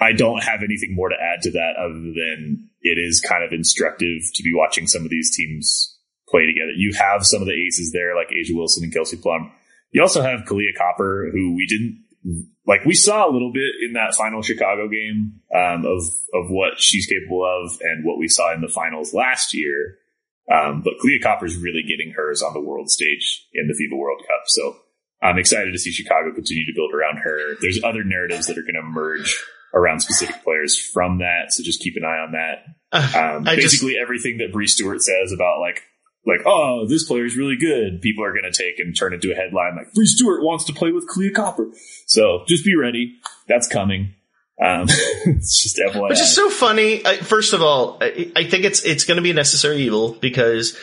[0.00, 3.52] I don't have anything more to add to that other than it is kind of
[3.52, 5.98] instructive to be watching some of these teams
[6.28, 6.72] play together.
[6.74, 9.50] You have some of the aces there, like A'ja Wilson and Kelsey Plum.
[9.90, 12.04] You also have Kahleah Copper, who we didn't
[12.66, 12.84] like.
[12.84, 16.02] We saw a little bit in that final Chicago game um, of
[16.34, 19.98] of what she's capable of, and what we saw in the finals last year.
[20.50, 24.22] Um, but Kahleah Copper's really getting hers on the world stage in the FIBA World
[24.26, 24.42] Cup.
[24.46, 24.76] So
[25.22, 27.56] I'm excited to see Chicago continue to build around her.
[27.60, 29.36] There's other narratives that are going to emerge
[29.74, 31.50] around specific players from that.
[31.52, 32.64] So just keep an eye on that.
[32.92, 35.82] Um, I just- basically everything that Bree Stewart says about like,
[36.26, 38.00] like, oh, this player is really good.
[38.02, 40.72] People are going to take and turn into a headline like Bree Stewart wants to
[40.72, 41.68] play with Kahleah Copper.
[42.06, 43.18] So just be ready.
[43.46, 44.14] That's coming.
[44.64, 46.08] Um, it's just FYI.
[46.08, 47.04] Which is so funny.
[47.06, 50.12] I, first of all, I, I think it's it's going to be a necessary evil
[50.12, 50.76] because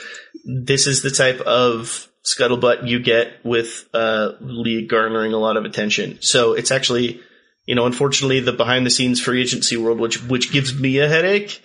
[0.45, 5.65] this is the type of scuttlebutt you get with uh, league garnering a lot of
[5.65, 6.19] attention.
[6.21, 7.21] So it's actually
[7.65, 11.07] you know, unfortunately, the behind the scenes free agency world, which which gives me a
[11.07, 11.61] headache,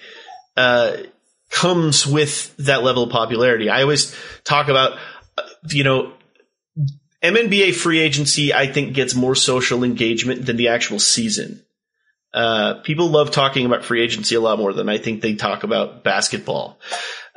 [0.56, 0.96] uh,
[1.50, 3.68] comes with that level of popularity.
[3.68, 4.98] I always talk about,
[5.36, 6.12] uh, you know,
[7.22, 8.54] MNBA free agency.
[8.54, 11.62] I think gets more social engagement than the actual season.
[12.32, 15.64] Uh, people love talking about free agency a lot more than I think they talk
[15.64, 16.78] about basketball.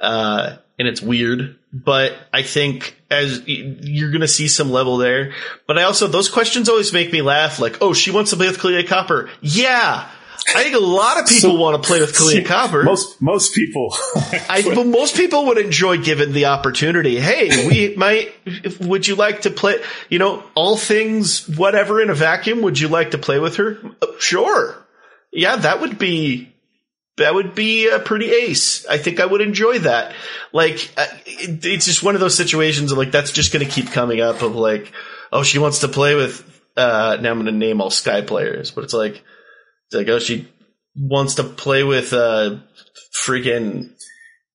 [0.01, 5.33] Uh, and it's weird, but I think as you're going to see some level there.
[5.67, 7.59] But I also, those questions always make me laugh.
[7.59, 9.29] Like, oh, she wants to play with Kahleah Copper.
[9.41, 10.09] Yeah.
[10.55, 12.83] I think a lot of people So- want to play with Kahleah Copper.
[12.83, 13.95] Most most people.
[14.49, 17.17] I, but most people would enjoy given the opportunity.
[17.19, 18.33] Hey, we might.
[18.81, 19.77] Would you like to play?
[20.09, 22.61] You know, all things whatever in a vacuum.
[22.63, 23.79] Would you like to play with her?
[24.01, 24.82] Uh, Sure.
[25.33, 26.49] Yeah, that would be.
[27.17, 28.87] That would be a pretty ace.
[28.87, 30.15] I think I would enjoy that.
[30.51, 33.91] Like, uh, it's just one of those situations of like that's just going to keep
[33.91, 34.41] coming up.
[34.41, 34.91] Of like,
[35.31, 36.43] oh, she wants to play with.
[36.75, 40.17] uh Now I'm going to name all Sky players, but it's like, it's like, oh,
[40.17, 40.47] she
[40.95, 42.57] wants to play with uh
[43.15, 43.91] freaking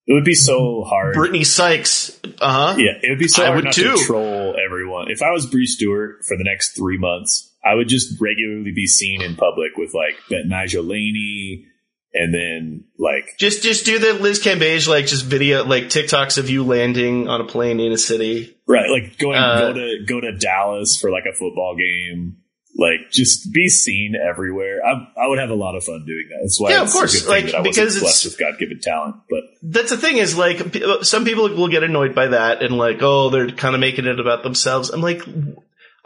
[0.08, 1.14] it would be so hard.
[1.14, 2.18] Brittany Sykes.
[2.40, 2.76] Uh huh.
[2.78, 3.94] Yeah, it would be so I hard would not too.
[3.94, 5.10] to troll everyone.
[5.10, 8.86] If I was Bree Stewart for the next three months, I would just regularly be
[8.86, 11.66] seen in public with like that Nigel Laney,
[12.14, 16.48] and then like Just just do the Liz Cambage like just video like TikToks of
[16.50, 18.56] you landing on a plane in a city.
[18.66, 22.38] right, like going Uh, go to go to Dallas for like a football game.
[22.80, 24.78] Like just be seen everywhere.
[24.86, 26.38] I, I would have a lot of fun doing that.
[26.42, 28.02] That's why Yeah, of it's course, a good thing like, that I wasn't because it's-
[28.02, 29.16] blessed with God given talent.
[29.28, 32.76] But That's the thing is like p- some people will get annoyed by that and
[32.78, 34.90] like oh they're kind of making it about themselves.
[34.90, 35.22] I'm like,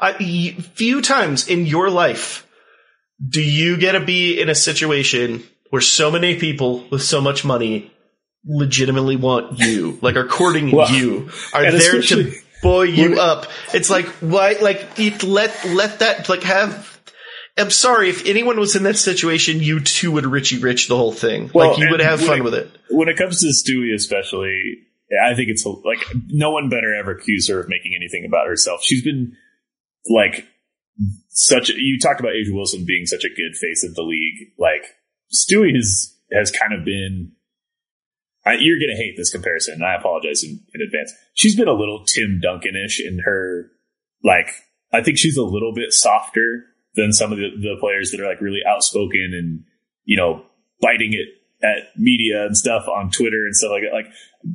[0.02, 2.46] I, y- few times in your life
[3.26, 7.44] do you get to be in a situation where so many people with so much
[7.44, 7.90] money
[8.44, 12.32] legitimately want you, like are courting Well, you, are there to
[12.62, 13.46] buoy you up.
[13.72, 16.88] It's like why, like it, let let that like have.
[17.56, 21.12] I'm sorry if anyone was in that situation, you too would Richie Rich the whole
[21.12, 21.50] thing.
[21.54, 22.70] Well, like you would have fun it- with it.
[22.90, 24.78] when it comes to Stewie, especially,
[25.24, 25.98] I think it's like
[26.28, 28.82] no one better ever accuse her of making anything about herself.
[28.82, 29.36] She's been
[30.08, 30.46] like
[31.28, 31.68] such.
[31.70, 34.52] You talked about A'ja Wilson being such a good face of the league.
[34.58, 34.84] Like
[35.32, 37.32] Stewie has has kind of been.
[38.44, 41.12] I, you're going to hate this comparison, and I apologize in, in advance.
[41.32, 43.70] She's been a little Tim Duncan-ish in her,
[44.24, 44.48] like,
[44.92, 46.64] I think she's a little bit softer
[46.96, 49.62] than some of the, the players that are like really outspoken and,
[50.04, 50.44] you know,
[50.80, 51.28] biting it
[51.64, 53.94] at media and stuff on Twitter and stuff like that.
[53.94, 54.12] Like,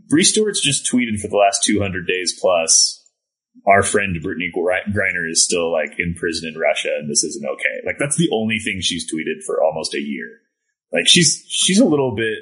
[0.10, 2.97] Bree Stewart's just tweeted for the last 200 days plus,
[3.66, 7.46] our friend Brittney Gri- Griner is still like in prison in Russia and this isn't
[7.46, 7.86] okay.
[7.86, 10.40] Like, that's the only thing she's tweeted for almost a year.
[10.94, 12.40] Like, she's, she's a little bit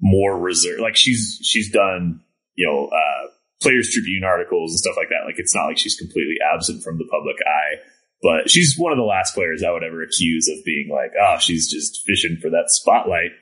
[0.00, 0.80] more reserved.
[0.80, 2.20] Like, she's, she's done,
[2.54, 3.30] you know, uh,
[3.62, 5.26] Players Tribune articles and stuff like that.
[5.26, 7.80] Like, it's not like she's completely absent from the public eye
[8.24, 11.36] but she's one of the last players I would ever accuse of being like, oh,
[11.38, 13.32] she's just fishing for that spotlight.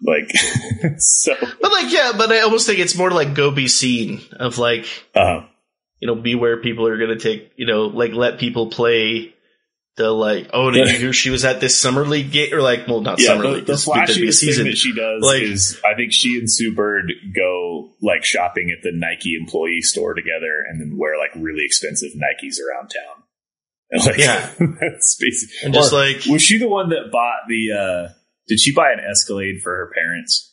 [0.00, 0.30] Like,
[0.98, 4.58] so, But like, yeah, but I almost think it's more like go be seen of
[4.58, 4.86] like,
[5.16, 5.44] uh,
[6.02, 9.32] you know, be where people are going to take, you know, like let people play
[9.96, 12.88] the like, oh, did you hear she was at this summer league game or like,
[12.88, 14.64] well, not yeah, summer the, league, the flashiest season.
[14.64, 18.74] thing that she does Like- is I think she and Sue Bird go like shopping
[18.76, 23.22] at the Nike employee store together and then wear like really expensive Nikes around town.
[23.92, 24.50] And, like, Yeah.
[24.80, 28.12] that's basically, And just or like- was she the one that bought the, uh,
[28.48, 30.51] did she buy an Escalade for her parents?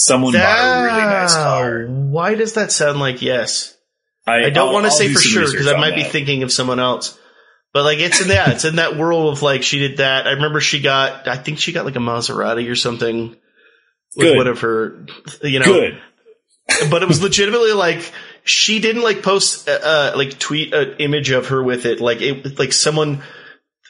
[0.00, 1.86] Someone bought a really nice car.
[1.86, 3.76] Why does that sound like yes?
[4.28, 7.18] I don't want to say for sure because I might be thinking of someone else.
[7.72, 10.28] But like it's in that it's in that world of like she did that.
[10.28, 13.36] I remember she got I think she got like a Maserati or something
[14.16, 14.36] Good.
[14.36, 15.04] one of her
[15.42, 16.00] you know Good.
[16.90, 18.12] but it was legitimately like
[18.44, 22.20] she didn't like post uh, uh like tweet an image of her with it like
[22.20, 23.22] it like someone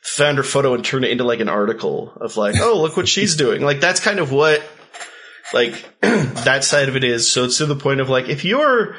[0.02, 3.06] found her photo and turned it into like an article of like oh look what
[3.06, 4.62] she's doing like that's kind of what
[5.52, 8.96] like that side of it is so it's to the point of like if you're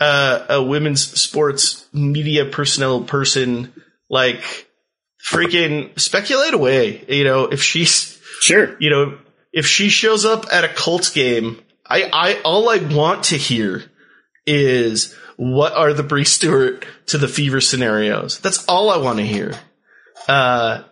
[0.00, 3.72] uh, a women's sports media personnel person
[4.08, 4.68] like
[5.30, 8.76] freaking speculate away you know if she's Sure.
[8.78, 9.18] you know,
[9.52, 13.84] if she shows up at a Colts game, I, I, all I want to hear
[14.46, 18.38] is what are the Bree Stewart to the fever scenarios?
[18.38, 19.54] That's all I want to hear.
[20.28, 20.82] Uh,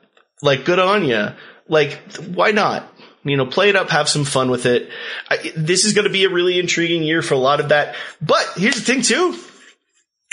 [0.43, 1.33] like good on ya.
[1.69, 2.93] Like, why not?
[3.27, 4.89] You know, play it up, have some fun with it.
[5.29, 7.97] I, this is going to be a really intriguing year for a lot of that.
[8.23, 9.37] But here's the thing too.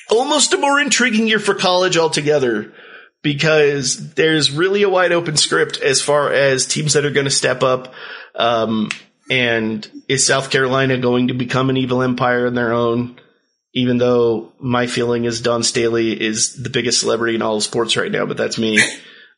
[0.09, 2.73] Almost a more intriguing year for college altogether
[3.23, 7.31] because there's really a wide open script as far as teams that are going to
[7.31, 7.93] step up.
[8.35, 8.89] Um,
[9.29, 13.19] and is South Carolina going to become an evil empire in their own?
[13.73, 17.97] Even though my feeling is Dawn Staley is the biggest celebrity in all of sports
[17.97, 18.77] right now, but that's me.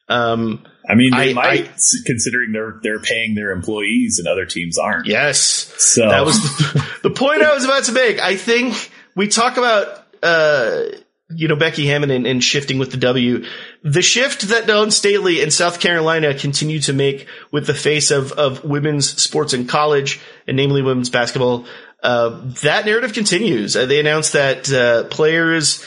[0.08, 1.74] Um, I mean, they I- might, I-
[2.06, 5.08] considering they're they're paying their employees and other teams aren't.
[5.08, 8.20] yes, So that was the, the point I was about to make.
[8.20, 10.84] I think we talk about, uh,
[11.30, 13.46] you know, Becky Hammon and, and shifting with the W.
[13.84, 18.32] The shift that Dawn Staley and South Carolina continue to make with the face of,
[18.34, 21.66] of women's sports in college, and namely women's basketball,
[22.04, 23.76] uh, that narrative continues.
[23.76, 25.84] Uh, they announced that uh, players,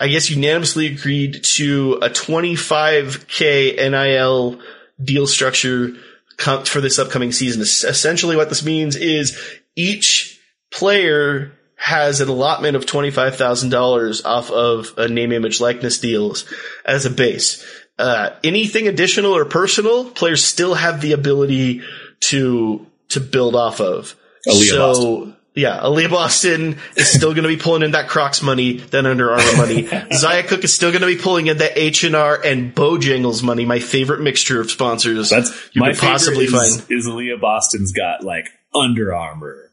[0.00, 4.60] I guess, unanimously agreed to a 25k NIL
[5.02, 5.92] deal structure
[6.38, 7.60] for this upcoming season.
[7.60, 9.38] Essentially, what this means is
[9.76, 10.40] each
[10.72, 16.44] player has an allotment of $25,000 off of a name, image, likeness deals
[16.84, 17.64] as a base.
[17.98, 21.82] Uh, anything additional or personal, players still have the ability
[22.20, 24.16] to, to build off of.
[24.48, 25.36] Aliyah so, Boston.
[25.54, 29.32] Yeah, Aliyah Boston is still going to be pulling in that Crocs money, that Under
[29.32, 29.88] Armour money.
[30.14, 33.42] Zia Cooke is still going to be pulling in that H and R and Bojangles
[33.42, 36.90] money, my favorite mixture of sponsors that's you my could possibly is, find.
[36.90, 39.72] is Aliyah Boston's got like Under Armour,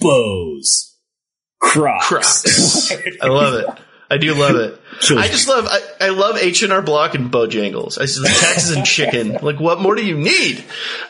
[0.00, 0.96] Bose,
[1.60, 2.08] Crocs.
[2.08, 2.92] Crocs.
[3.22, 3.66] I love it.
[4.12, 4.78] I do love it.
[5.16, 7.98] I just love I, I love H and R Block and Bojangles.
[7.98, 9.38] I said taxes and chicken.
[9.42, 10.62] Like what more do you need?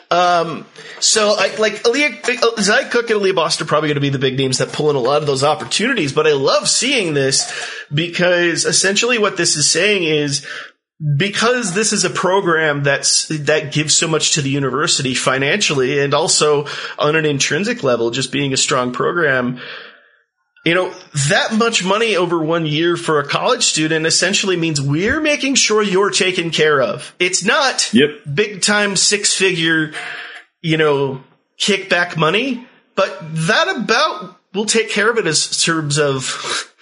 [0.09, 0.65] Um,
[0.99, 4.19] so I like Aliyah, Zia Cooke and Aliyah Boston are probably going to be the
[4.19, 6.13] big names that pull in a lot of those opportunities.
[6.13, 7.51] But I love seeing this
[7.93, 10.47] because essentially what this is saying is
[11.17, 16.13] because this is a program that's that gives so much to the university financially and
[16.13, 16.65] also
[16.97, 19.59] on an intrinsic level, just being a strong program.
[20.65, 20.93] You know,
[21.29, 25.83] that much money over one year for a college student essentially means we're making sure
[25.83, 27.13] you're taken care of.
[27.19, 28.09] It's not Yep.
[28.33, 29.91] big time six figure,
[30.61, 31.21] you know,
[31.59, 36.73] kickback money, but that about will take care of it as terms of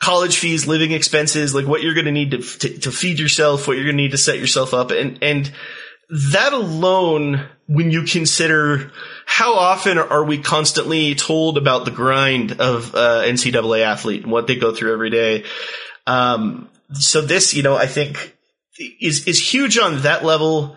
[0.00, 3.66] college fees, living expenses, like what you're going to need to, to to feed yourself,
[3.66, 5.50] what you're going to need to set yourself up, and and
[6.08, 8.90] that alone, when you consider
[9.26, 14.46] how often are we constantly told about the grind of uh, NCAA athlete and what
[14.46, 15.44] they go through every day,
[16.06, 18.36] um, so this, you know, I think
[19.00, 20.76] is is huge on that level,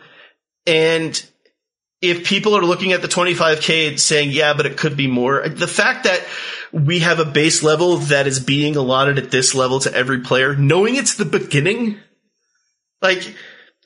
[0.66, 1.24] and
[2.02, 5.48] if people are looking at the 25k and saying, yeah, but it could be more,
[5.48, 6.26] the fact that
[6.72, 10.56] we have a base level that is being allotted at this level to every player,
[10.56, 12.00] knowing it's the beginning,
[13.02, 13.36] like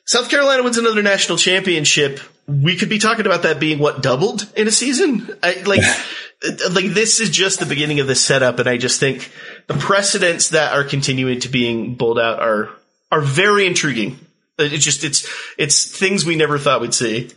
[0.06, 4.48] South Carolina wins another national championship, we could be talking about that being what doubled
[4.56, 5.28] in a season.
[5.42, 5.82] I, like,
[6.72, 9.30] like this is just the beginning of the setup, and I just think
[9.66, 12.70] the precedents that are continuing to being bowled out are
[13.10, 14.18] are very intriguing.
[14.58, 15.28] It's just it's
[15.58, 17.30] it's things we never thought we'd see.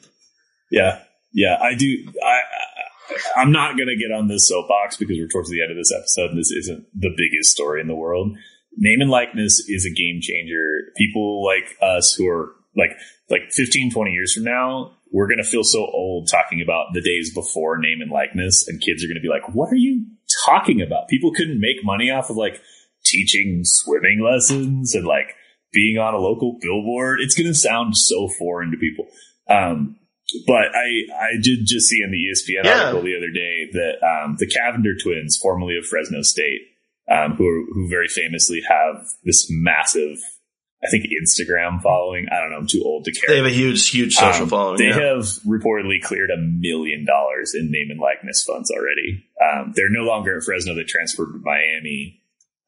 [0.71, 0.99] Yeah,
[1.33, 2.13] yeah, I do.
[2.23, 5.77] I, I I'm not gonna get on this soapbox because we're towards the end of
[5.77, 6.29] this episode.
[6.29, 8.37] and This isn't the biggest story in the world.
[8.77, 10.93] Name and likeness is a game changer.
[10.95, 12.91] People like us who are like
[13.29, 17.33] like 15, 20 years from now, we're gonna feel so old talking about the days
[17.33, 20.05] before name and likeness, and kids are gonna be like, "What are you
[20.45, 22.59] talking about?" People couldn't make money off of like
[23.05, 25.33] teaching swimming lessons and like
[25.71, 27.19] being on a local billboard.
[27.21, 29.05] It's gonna sound so foreign to people.
[29.47, 29.95] Um,
[30.45, 30.87] but I,
[31.19, 32.71] I did just see in the ESPN Yeah.
[32.83, 36.61] article the other day that um, the Cavender twins, formerly of Fresno State,
[37.09, 40.17] um, who are, who very famously have this massive,
[40.83, 42.27] I think Instagram following.
[42.31, 42.57] I don't know.
[42.57, 43.25] I'm too old to care.
[43.27, 44.77] They have a huge, huge social Um, following.
[44.77, 45.15] They yeah.
[45.15, 49.25] have reportedly cleared a million dollars in name and likeness funds already.
[49.43, 50.73] Um, they're no longer at Fresno.
[50.75, 52.21] They transferred to Miami.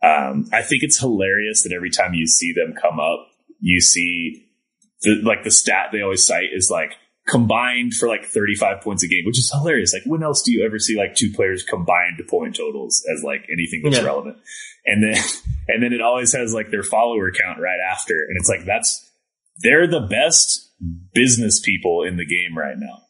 [0.04, 3.28] Um, I think it's hilarious that every time you see them come up,
[3.62, 4.46] you see
[5.04, 6.94] the, like the stat they always cite is like
[7.28, 9.94] combined for like 35 points a game, which is hilarious.
[9.94, 13.46] Like when else do you ever see like two players combined point totals as like
[13.52, 14.04] anything that's Yeah.
[14.06, 14.38] relevant?
[14.86, 15.24] And then,
[15.68, 18.14] and then it always has like their follower count right after.
[18.14, 19.10] And it's like, that's,
[19.64, 20.72] they're the best
[21.14, 23.04] business people in the game right now.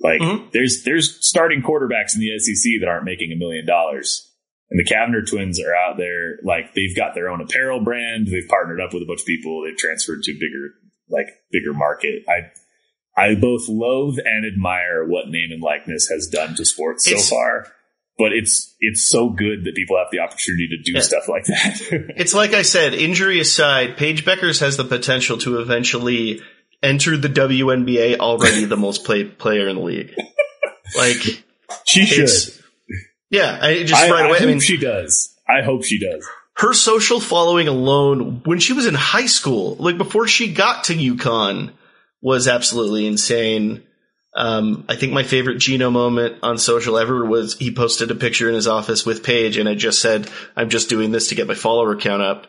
[0.00, 0.52] Like Mhm.
[0.52, 4.24] there's there's starting quarterbacks in the SEC that aren't making a million dollars.
[4.70, 8.48] And the Cavender twins are out there like they've got their own apparel brand, they've
[8.48, 10.74] partnered up with a bunch of people, they've transferred to bigger
[11.08, 12.22] like bigger market.
[12.28, 12.50] I
[13.20, 17.66] I both loathe and admire what name and likeness has done to sports so far.
[18.18, 21.00] But it's it's so good that people have the opportunity to do Yeah.
[21.00, 22.12] stuff like that.
[22.16, 26.40] It's like I said, injury aside, Paige Bueckers has the potential to eventually
[26.82, 30.14] enter the WNBA already the most played player in the league.
[30.96, 31.44] Like,
[31.86, 32.30] she should.
[33.30, 34.36] yeah, I just I, right away.
[34.36, 35.34] I, hope mean, she does.
[35.48, 36.26] I hope she does.
[36.56, 40.94] her social following alone when she was in high school, like before she got to
[40.94, 41.72] UConn,
[42.20, 43.82] was absolutely insane.
[44.36, 48.48] Um, I think my favorite Gino moment on social ever was he posted a picture
[48.48, 51.46] in his office with Paige, and I just said, "I'm just doing this to get
[51.48, 52.46] my follower count up."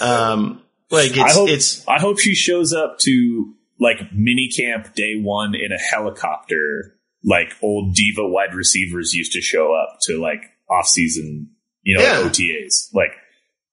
[0.00, 4.94] Um, Like it's I hope it's I hope she shows up to like mini camp
[4.94, 10.20] day one in a helicopter, like old diva wide receivers used to show up to
[10.20, 11.50] like off season,
[11.82, 12.22] you know, Yeah.
[12.28, 12.88] OTAs.
[12.94, 13.12] Like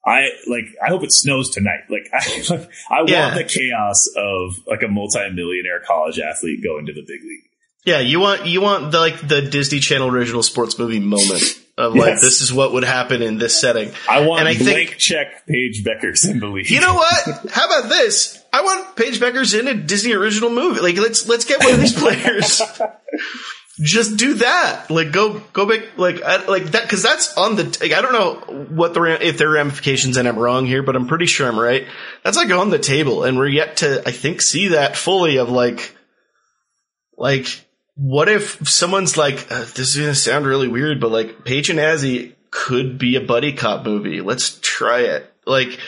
[0.06, 1.82] I like I hope it snows tonight.
[1.90, 3.26] Like I I Yeah.
[3.26, 7.44] want the chaos of like a multi-millionaire college athlete going to the big league.
[7.86, 8.00] yeah.
[8.00, 11.44] You want you want the like the Disney Channel original sports movie moment
[11.78, 12.22] of like Yes.
[12.22, 13.92] this is what would happen in this setting.
[14.10, 16.70] I want And I blank think- check Paige Bueckers in the league.
[16.70, 17.24] You know what?
[17.52, 18.42] How about this?
[18.52, 20.80] I want Paige Bueckers in a Disney original movie.
[20.82, 22.62] Like let's let's get one of these players.
[23.82, 24.90] Just do that.
[24.90, 27.64] Like go go back like I, like that because that's on the.
[27.64, 30.98] Like, I don't know what the if there are ramifications and I'm wrong here, but
[30.98, 31.88] I'm pretty sure I'm right.
[32.24, 35.50] That's like on the table, and we're yet to I think see that fully of
[35.50, 35.96] like
[37.18, 37.66] like
[37.96, 41.80] what if someone's like uh, this is gonna sound really weird, but like Paige and
[41.80, 44.22] Azzi could be a buddy cop movie.
[44.22, 45.32] Let's try it.
[45.46, 45.80] Like.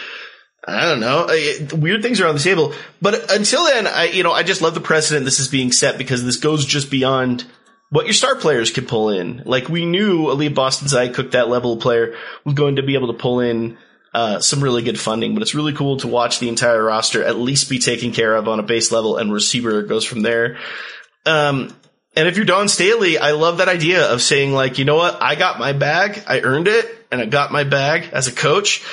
[0.63, 1.27] I don't know.
[1.75, 4.75] Weird things are on the table, but until then, I you know I just love
[4.75, 7.45] the precedent this is being set because this goes just beyond
[7.91, 9.43] what your star players could pull in.
[9.45, 13.13] Like we knew Ali Boston's Zia Cooke, that level player, was going to be able
[13.13, 13.77] to pull in
[14.13, 15.33] uh, some really good funding.
[15.33, 18.47] But it's really cool to watch the entire roster at least be taken care of
[18.47, 20.57] on a base level, and receiver goes from there.
[21.25, 21.75] Um,
[22.15, 25.21] and if you're Dawn Staley, I love that idea of saying like, you know what,
[25.21, 28.83] I got my bag, I earned it, and I got my bag as a coach.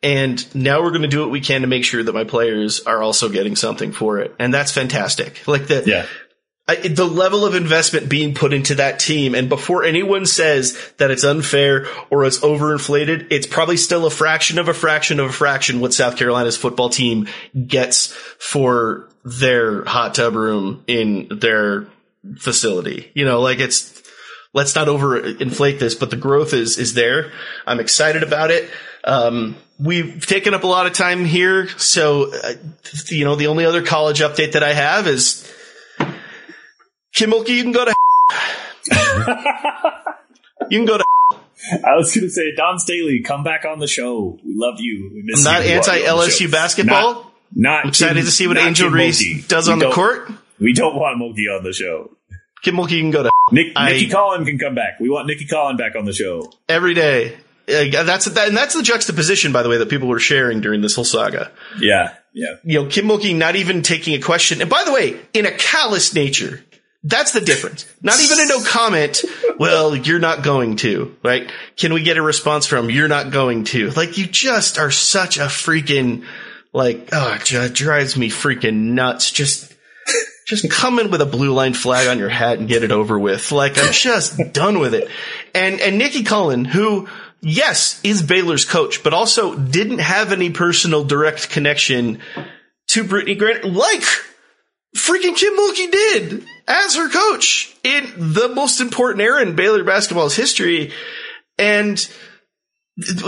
[0.00, 2.80] And now we're going to do what we can to make sure that my players
[2.80, 4.34] are also getting something for it.
[4.38, 5.46] And that's fantastic.
[5.48, 6.06] Like the, Yeah.
[6.68, 11.24] The level of investment being put into that team, and before anyone says that it's
[11.24, 15.80] unfair or it's overinflated, it's probably still a fraction of a fraction of a fraction
[15.80, 17.26] what South Carolina's football team
[17.66, 21.86] gets for their hot tub room in their
[22.36, 23.12] facility.
[23.14, 24.02] You know, like it's,
[24.52, 27.32] let's not overinflate this, but the growth is, is there.
[27.66, 28.68] I'm excited about it.
[29.04, 31.66] Um, we've taken up a lot of time here.
[31.78, 32.52] So, uh,
[33.08, 35.50] you know, the only other college update that I have is,
[37.18, 37.94] Kim Mulkey, you can go to.
[40.70, 41.04] you can go to.
[41.84, 44.38] I was going to say, Dawn Staley, come back on the show.
[44.46, 45.10] We love you.
[45.12, 45.70] We miss Not you.
[45.70, 47.14] We want anti you on the LSU basketball.
[47.14, 49.48] Not, not I'm excited Kim- to see what Angel Kim Reese Mulkey.
[49.48, 50.30] does We on the court.
[50.60, 52.12] We don't want Mulkey on the show.
[52.62, 55.00] Kim Mulkey, can go to Nick, I- Nikki Collen can come back.
[55.00, 56.52] We want Nikki Collen back on the show.
[56.68, 57.34] every day.
[57.68, 60.80] Uh, that's that, and that's the juxtaposition, by the way, that people were sharing during
[60.82, 61.50] this whole saga.
[61.80, 62.54] Yeah, yeah.
[62.64, 65.50] You know, Kim Mulkey not even taking a question, and by the way, in a
[65.50, 66.62] callous nature.
[67.04, 67.86] That's the difference.
[68.02, 69.22] Not even a no comment.
[69.58, 71.50] Well, you're not going to, right?
[71.76, 73.90] Can we get a response from you're not going to?
[73.90, 76.24] Like you just are such a freaking
[76.72, 79.30] like oh it drives me freaking nuts.
[79.30, 79.74] Just
[80.46, 83.18] just come in with a blue line flag on your hat and get it over
[83.18, 83.52] with.
[83.52, 85.08] Like I'm just done with it.
[85.54, 87.08] And and Nikki Collen, who
[87.40, 92.20] yes is Baylor's coach, but also didn't have any personal direct connection
[92.88, 94.02] to Brittney Griner, like
[94.96, 100.36] freaking Kim Mulkey did as her coach in the most important era in Baylor basketball's
[100.36, 100.92] history.
[101.58, 101.98] And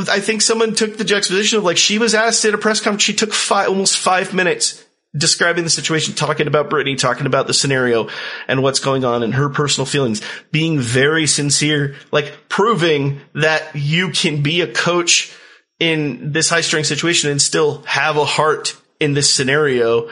[0.08, 3.02] I think someone took the juxtaposition of like she was asked at a press conference,
[3.02, 4.84] she took five, almost five minutes
[5.16, 8.08] describing the situation, talking about Brittney, talking about the scenario
[8.46, 14.10] and what's going on and her personal feelings, being very sincere, like proving that you
[14.10, 15.34] can be a coach
[15.80, 20.10] in this high strength situation and still have a heart in this scenario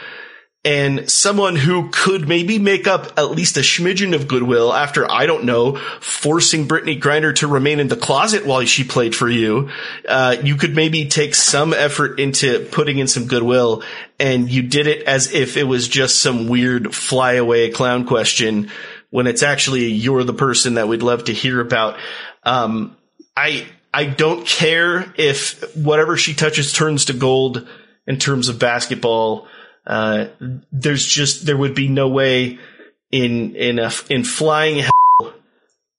[0.65, 5.27] and someone who could maybe make up at least a smidgen of goodwill after, I
[5.27, 9.71] don't know, forcing Brittney Griner to remain in the closet while she played for you.
[10.07, 13.85] Uh, you could maybe take some effort into putting in some goodwill
[14.19, 18.69] and you did it as if it was just some weird flyaway clown question
[19.11, 21.99] when it's actually you're the person that we'd love to hear about.
[22.43, 22.97] Um,
[23.37, 27.67] I, I don't care if whatever she touches turns to gold
[28.09, 29.47] in terms of basketball.
[29.89, 30.27] Uh,
[30.71, 32.59] there's just there would be no way
[33.11, 35.33] in in a, in flying hell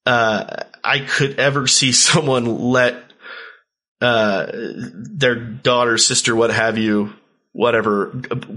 [0.06, 2.96] uh, I could ever see someone let
[4.02, 7.14] uh, their daughter, sister, what have you,
[7.52, 8.08] whatever,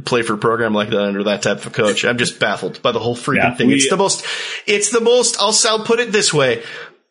[0.05, 2.05] play for a program like that under that type of coach.
[2.05, 3.69] I'm just baffled by the whole freaking Yeah, thing.
[3.69, 4.25] we- it's the most.
[4.67, 5.37] It's the most.
[5.41, 6.63] I'll, I'll put it this way.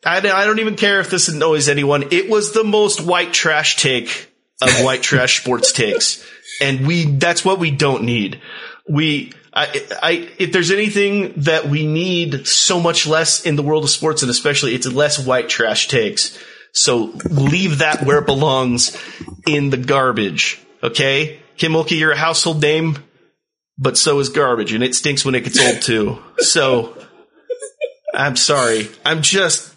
[0.04, 2.04] I, I don't even care if this annoys anyone.
[2.10, 4.28] It was the most white trash take
[4.60, 6.24] of white trash sports takes.
[6.62, 8.40] And we, that's what we don't need.
[8.88, 13.84] We, I, I, if there's anything that we need so much less in the world
[13.84, 16.38] of sports and especially it's less white trash takes.
[16.72, 18.96] So leave that where it belongs
[19.46, 20.60] in the garbage.
[20.82, 21.40] Okay?
[21.56, 22.96] Kim Mulkey, you're a household name,
[23.76, 26.22] but so is garbage and it stinks when it gets old too.
[26.38, 26.96] So
[28.14, 28.88] I'm sorry.
[29.04, 29.74] I'm just,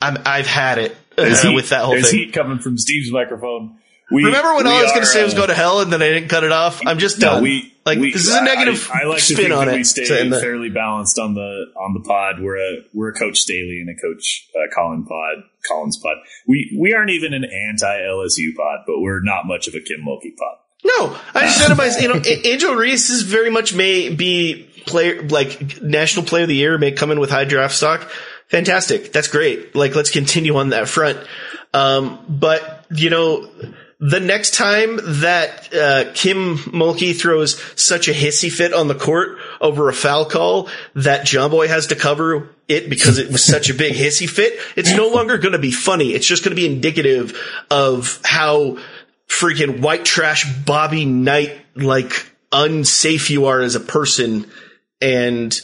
[0.00, 2.20] I'm, I've had it uh, heat- with that whole there's thing.
[2.20, 3.78] heat coming from Steve's microphone.
[4.10, 5.92] We, Remember when all I was going to say was uh, go to hell, and
[5.92, 6.80] then I didn't cut it off?
[6.86, 7.42] I'm just No, done.
[7.42, 9.74] we like we- this is a negative I, I like to spin think on that
[9.74, 9.78] it.
[9.78, 12.40] We stay fairly balanced on the on the pod.
[12.40, 16.18] We're a we're a Coach Staley and a Coach uh, Collen pod, Collins pod.
[16.46, 20.00] We we aren't even an anti LSU pod, but we're not much of a Kim
[20.06, 20.58] Mulkey pod.
[20.84, 25.20] No, I just said myself, you know, Angel Reese is very much may be player
[25.22, 28.08] like national player of the year, may come in with high draft stock.
[28.48, 29.74] Fantastic, that's great.
[29.74, 31.18] Like, let's continue on that front.
[31.74, 33.50] Um, but you know,
[33.98, 39.38] the next time that uh, Kim Mulkey throws such a hissy fit on the court
[39.60, 43.70] over a foul call that John Boy has to cover it because it was such
[43.70, 46.10] a big hissy fit, it's no longer going to be funny.
[46.10, 47.38] It's just going to be indicative
[47.70, 48.78] of how
[49.28, 54.50] freaking white trash Bobby Knight like unsafe you are as a person
[55.00, 55.60] and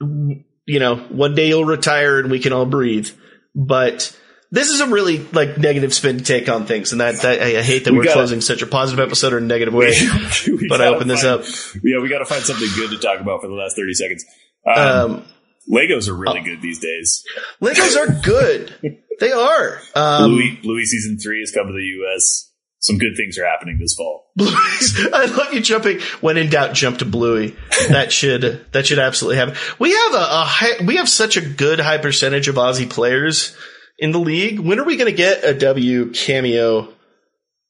[0.00, 3.08] you know one day you'll retire and we can all breathe
[3.54, 4.18] but
[4.52, 7.84] this is a really like negative spin take on things and that, that I, hate
[7.86, 9.92] that We we are closing such a positive episode in a negative way
[10.46, 11.42] We but I opened this up
[11.82, 14.24] Yeah, we got to find something good to talk about for the last thirty seconds.
[14.64, 14.76] Um,
[15.14, 15.24] um
[15.72, 16.44] Legos are really Oh.
[16.44, 17.24] good these days.
[17.60, 22.50] Legos are good they are um Bluey Bluey season three has come to the U.S.
[22.80, 24.32] Some good things are happening this fall.
[24.34, 25.06] Bluey's.
[25.12, 26.00] I love you jumping.
[26.20, 27.54] When in doubt, jump to Bluey.
[27.90, 29.54] That should that should absolutely happen.
[29.78, 33.56] We have a, a high, we have such a good high percentage of Aussie players
[34.02, 34.58] in the league.
[34.58, 36.92] When are we going to get a W cameo?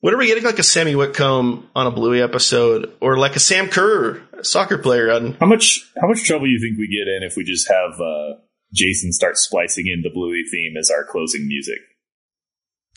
[0.00, 3.38] When are we getting like a Sammy Whitcomb on a Bluey episode, or like a
[3.38, 5.34] Sam Kerr a soccer player on?
[5.34, 8.40] How much how much trouble you think we get in if we just have uh,
[8.72, 11.78] Jason start splicing in the Bluey theme as our closing music?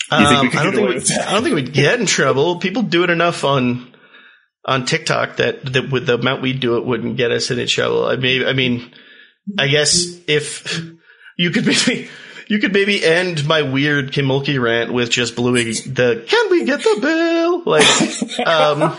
[0.09, 2.05] Do you think we Um, I don't think we, I don't think we'd get in
[2.05, 2.59] trouble.
[2.59, 3.93] People do it enough on
[4.63, 8.05] on TikTok that that with the amount we do it wouldn't get us in trouble.
[8.05, 8.91] I mean, I mean,
[9.59, 10.81] I guess if
[11.37, 12.09] you could maybe
[12.47, 16.65] you could maybe end my weird Kim Mulkey rant with just blowing the "Can we
[16.65, 18.97] get the bill?" like, um,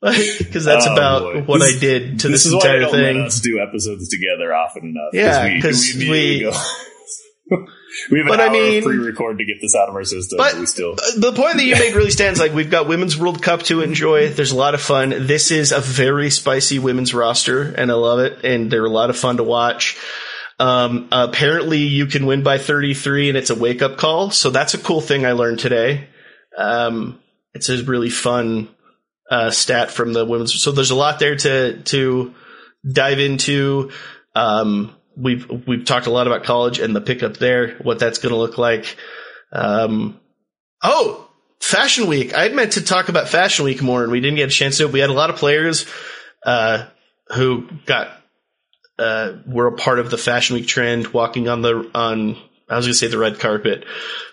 [0.00, 1.42] because that's Oh, about boy.
[1.42, 3.16] what This- I did to This this, is why they entire thing.
[3.18, 5.10] let us do episodes together often enough.
[5.12, 6.52] Yeah, 'cause immediately we- go-
[8.12, 10.04] we have an But I hour mean- of pre-record to get this out of our
[10.04, 10.36] system.
[10.36, 12.38] But- But we still the point that you make really stands.
[12.38, 14.28] Like we've got Women's World Cup to enjoy.
[14.28, 15.10] There's a lot of fun.
[15.26, 18.44] This is a very spicy women's roster, and I love it.
[18.44, 19.96] And they're a lot of fun to watch.
[20.58, 24.30] Um, apparently, you can win by 33, and it's a wake up call.
[24.30, 26.08] So that's a cool thing I learned today.
[26.56, 27.20] Um,
[27.54, 28.68] it's a really fun
[29.30, 30.60] uh, stat from the women's.
[30.60, 32.34] So there's a lot there to to
[32.90, 33.92] dive into.
[34.34, 38.32] Um, we've we've talked a lot about college and the pickup there, what that's going
[38.32, 38.96] to look like.
[39.52, 40.20] Um,
[40.82, 41.28] oh,
[41.60, 42.36] Fashion Week.
[42.36, 44.88] I meant to talk about Fashion Week more, and we didn't get a chance to.
[44.88, 45.86] We had a lot of players
[46.44, 46.86] uh,
[47.28, 48.17] who got
[48.98, 52.36] uh, were a part of the Fashion Week trend, walking on the on.
[52.70, 53.86] I was going to say the red carpet,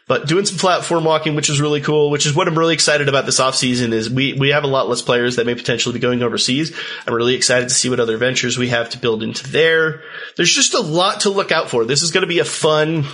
[0.08, 2.12] but doing some platform walking, which is really cool.
[2.12, 4.90] Which is what I'm really excited about this offseason is we we have a lot
[4.90, 6.78] less players that may potentially be going overseas.
[7.08, 10.02] I'm really excited to see what other ventures we have to build into there.
[10.36, 11.86] There's just a lot to look out for.
[11.86, 13.06] This is going to be a fun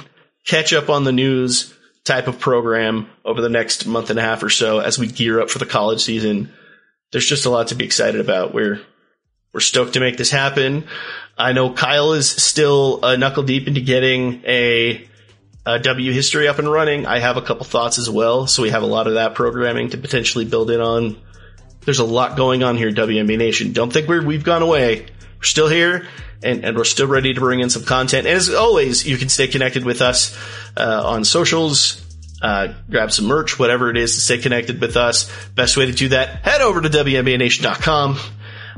[0.46, 1.74] catch up on the news
[2.04, 5.40] type of program over the next month and a half or so as we gear
[5.40, 6.52] up for the college season.
[7.12, 8.54] There's just a lot to be excited about.
[8.54, 8.82] We're
[9.54, 10.88] we're stoked to make this happen.
[11.42, 15.08] I know Kyle is still uh, knuckle deep into getting a,
[15.66, 17.08] a W history up and running.
[17.08, 19.90] I have a couple thoughts as well, so we have a lot of that programming
[19.90, 21.20] to potentially build in on.
[21.84, 23.74] There's a lot going on here, WNBA Nation.
[23.74, 25.08] Don't think we're, we've gone away.
[25.38, 26.08] We're still here,
[26.44, 28.28] and, and we're still ready to bring in some content.
[28.28, 30.38] And as always, you can stay connected with us
[30.78, 32.06] uh, on socials.
[32.40, 35.32] Uh, grab some merch, whatever it is to stay connected with us.
[35.56, 38.18] Best way to do that, head over to WNBANation.com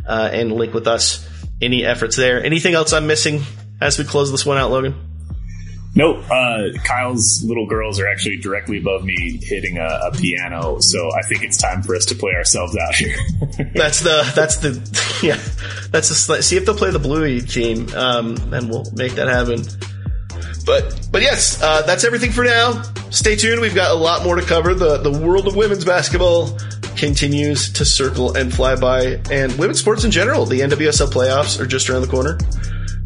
[0.08, 1.28] uh, and link with us.
[1.62, 2.44] Any efforts there?
[2.44, 3.42] Anything else I'm missing
[3.80, 4.96] as we close this one out, Logan?
[5.96, 6.24] Nope.
[6.30, 11.22] Uh, Kyle's little girls are actually directly above me hitting a, a piano, so I
[11.22, 13.16] think it's time for us to play ourselves out here.
[13.76, 14.72] That's the that's the
[15.22, 15.40] yeah
[15.92, 19.64] that's the see if they'll play the Bluey theme, um, and we'll make that happen.
[20.66, 22.82] But but yes, uh, that's everything for now.
[23.12, 23.62] Stay tuned.
[23.62, 24.74] We've got a lot more to cover.
[24.74, 26.58] The the world of women's basketball
[26.96, 30.46] continues to circle and fly by, and women's sports in general.
[30.46, 32.38] The NWSL playoffs are just around the corner.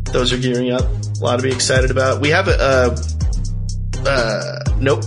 [0.03, 0.81] Those are gearing up.
[0.83, 2.21] A lot to be excited about.
[2.21, 2.97] We have a uh,
[4.05, 5.03] uh, nope.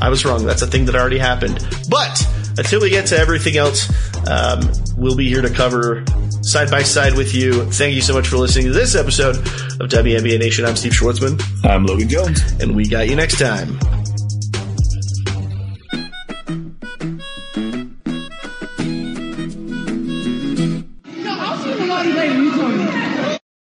[0.00, 0.44] I was wrong.
[0.44, 1.66] That's a thing that already happened.
[1.88, 2.26] But
[2.58, 3.88] until we get to everything else,
[4.28, 6.04] um, we'll be here to cover
[6.42, 7.64] side by side with you.
[7.70, 10.64] Thank you so much for listening to this episode of WNBA Nation.
[10.66, 12.40] I'm Steve Schwartzman, I'm Logan Jones.
[12.60, 13.78] and we got you next time.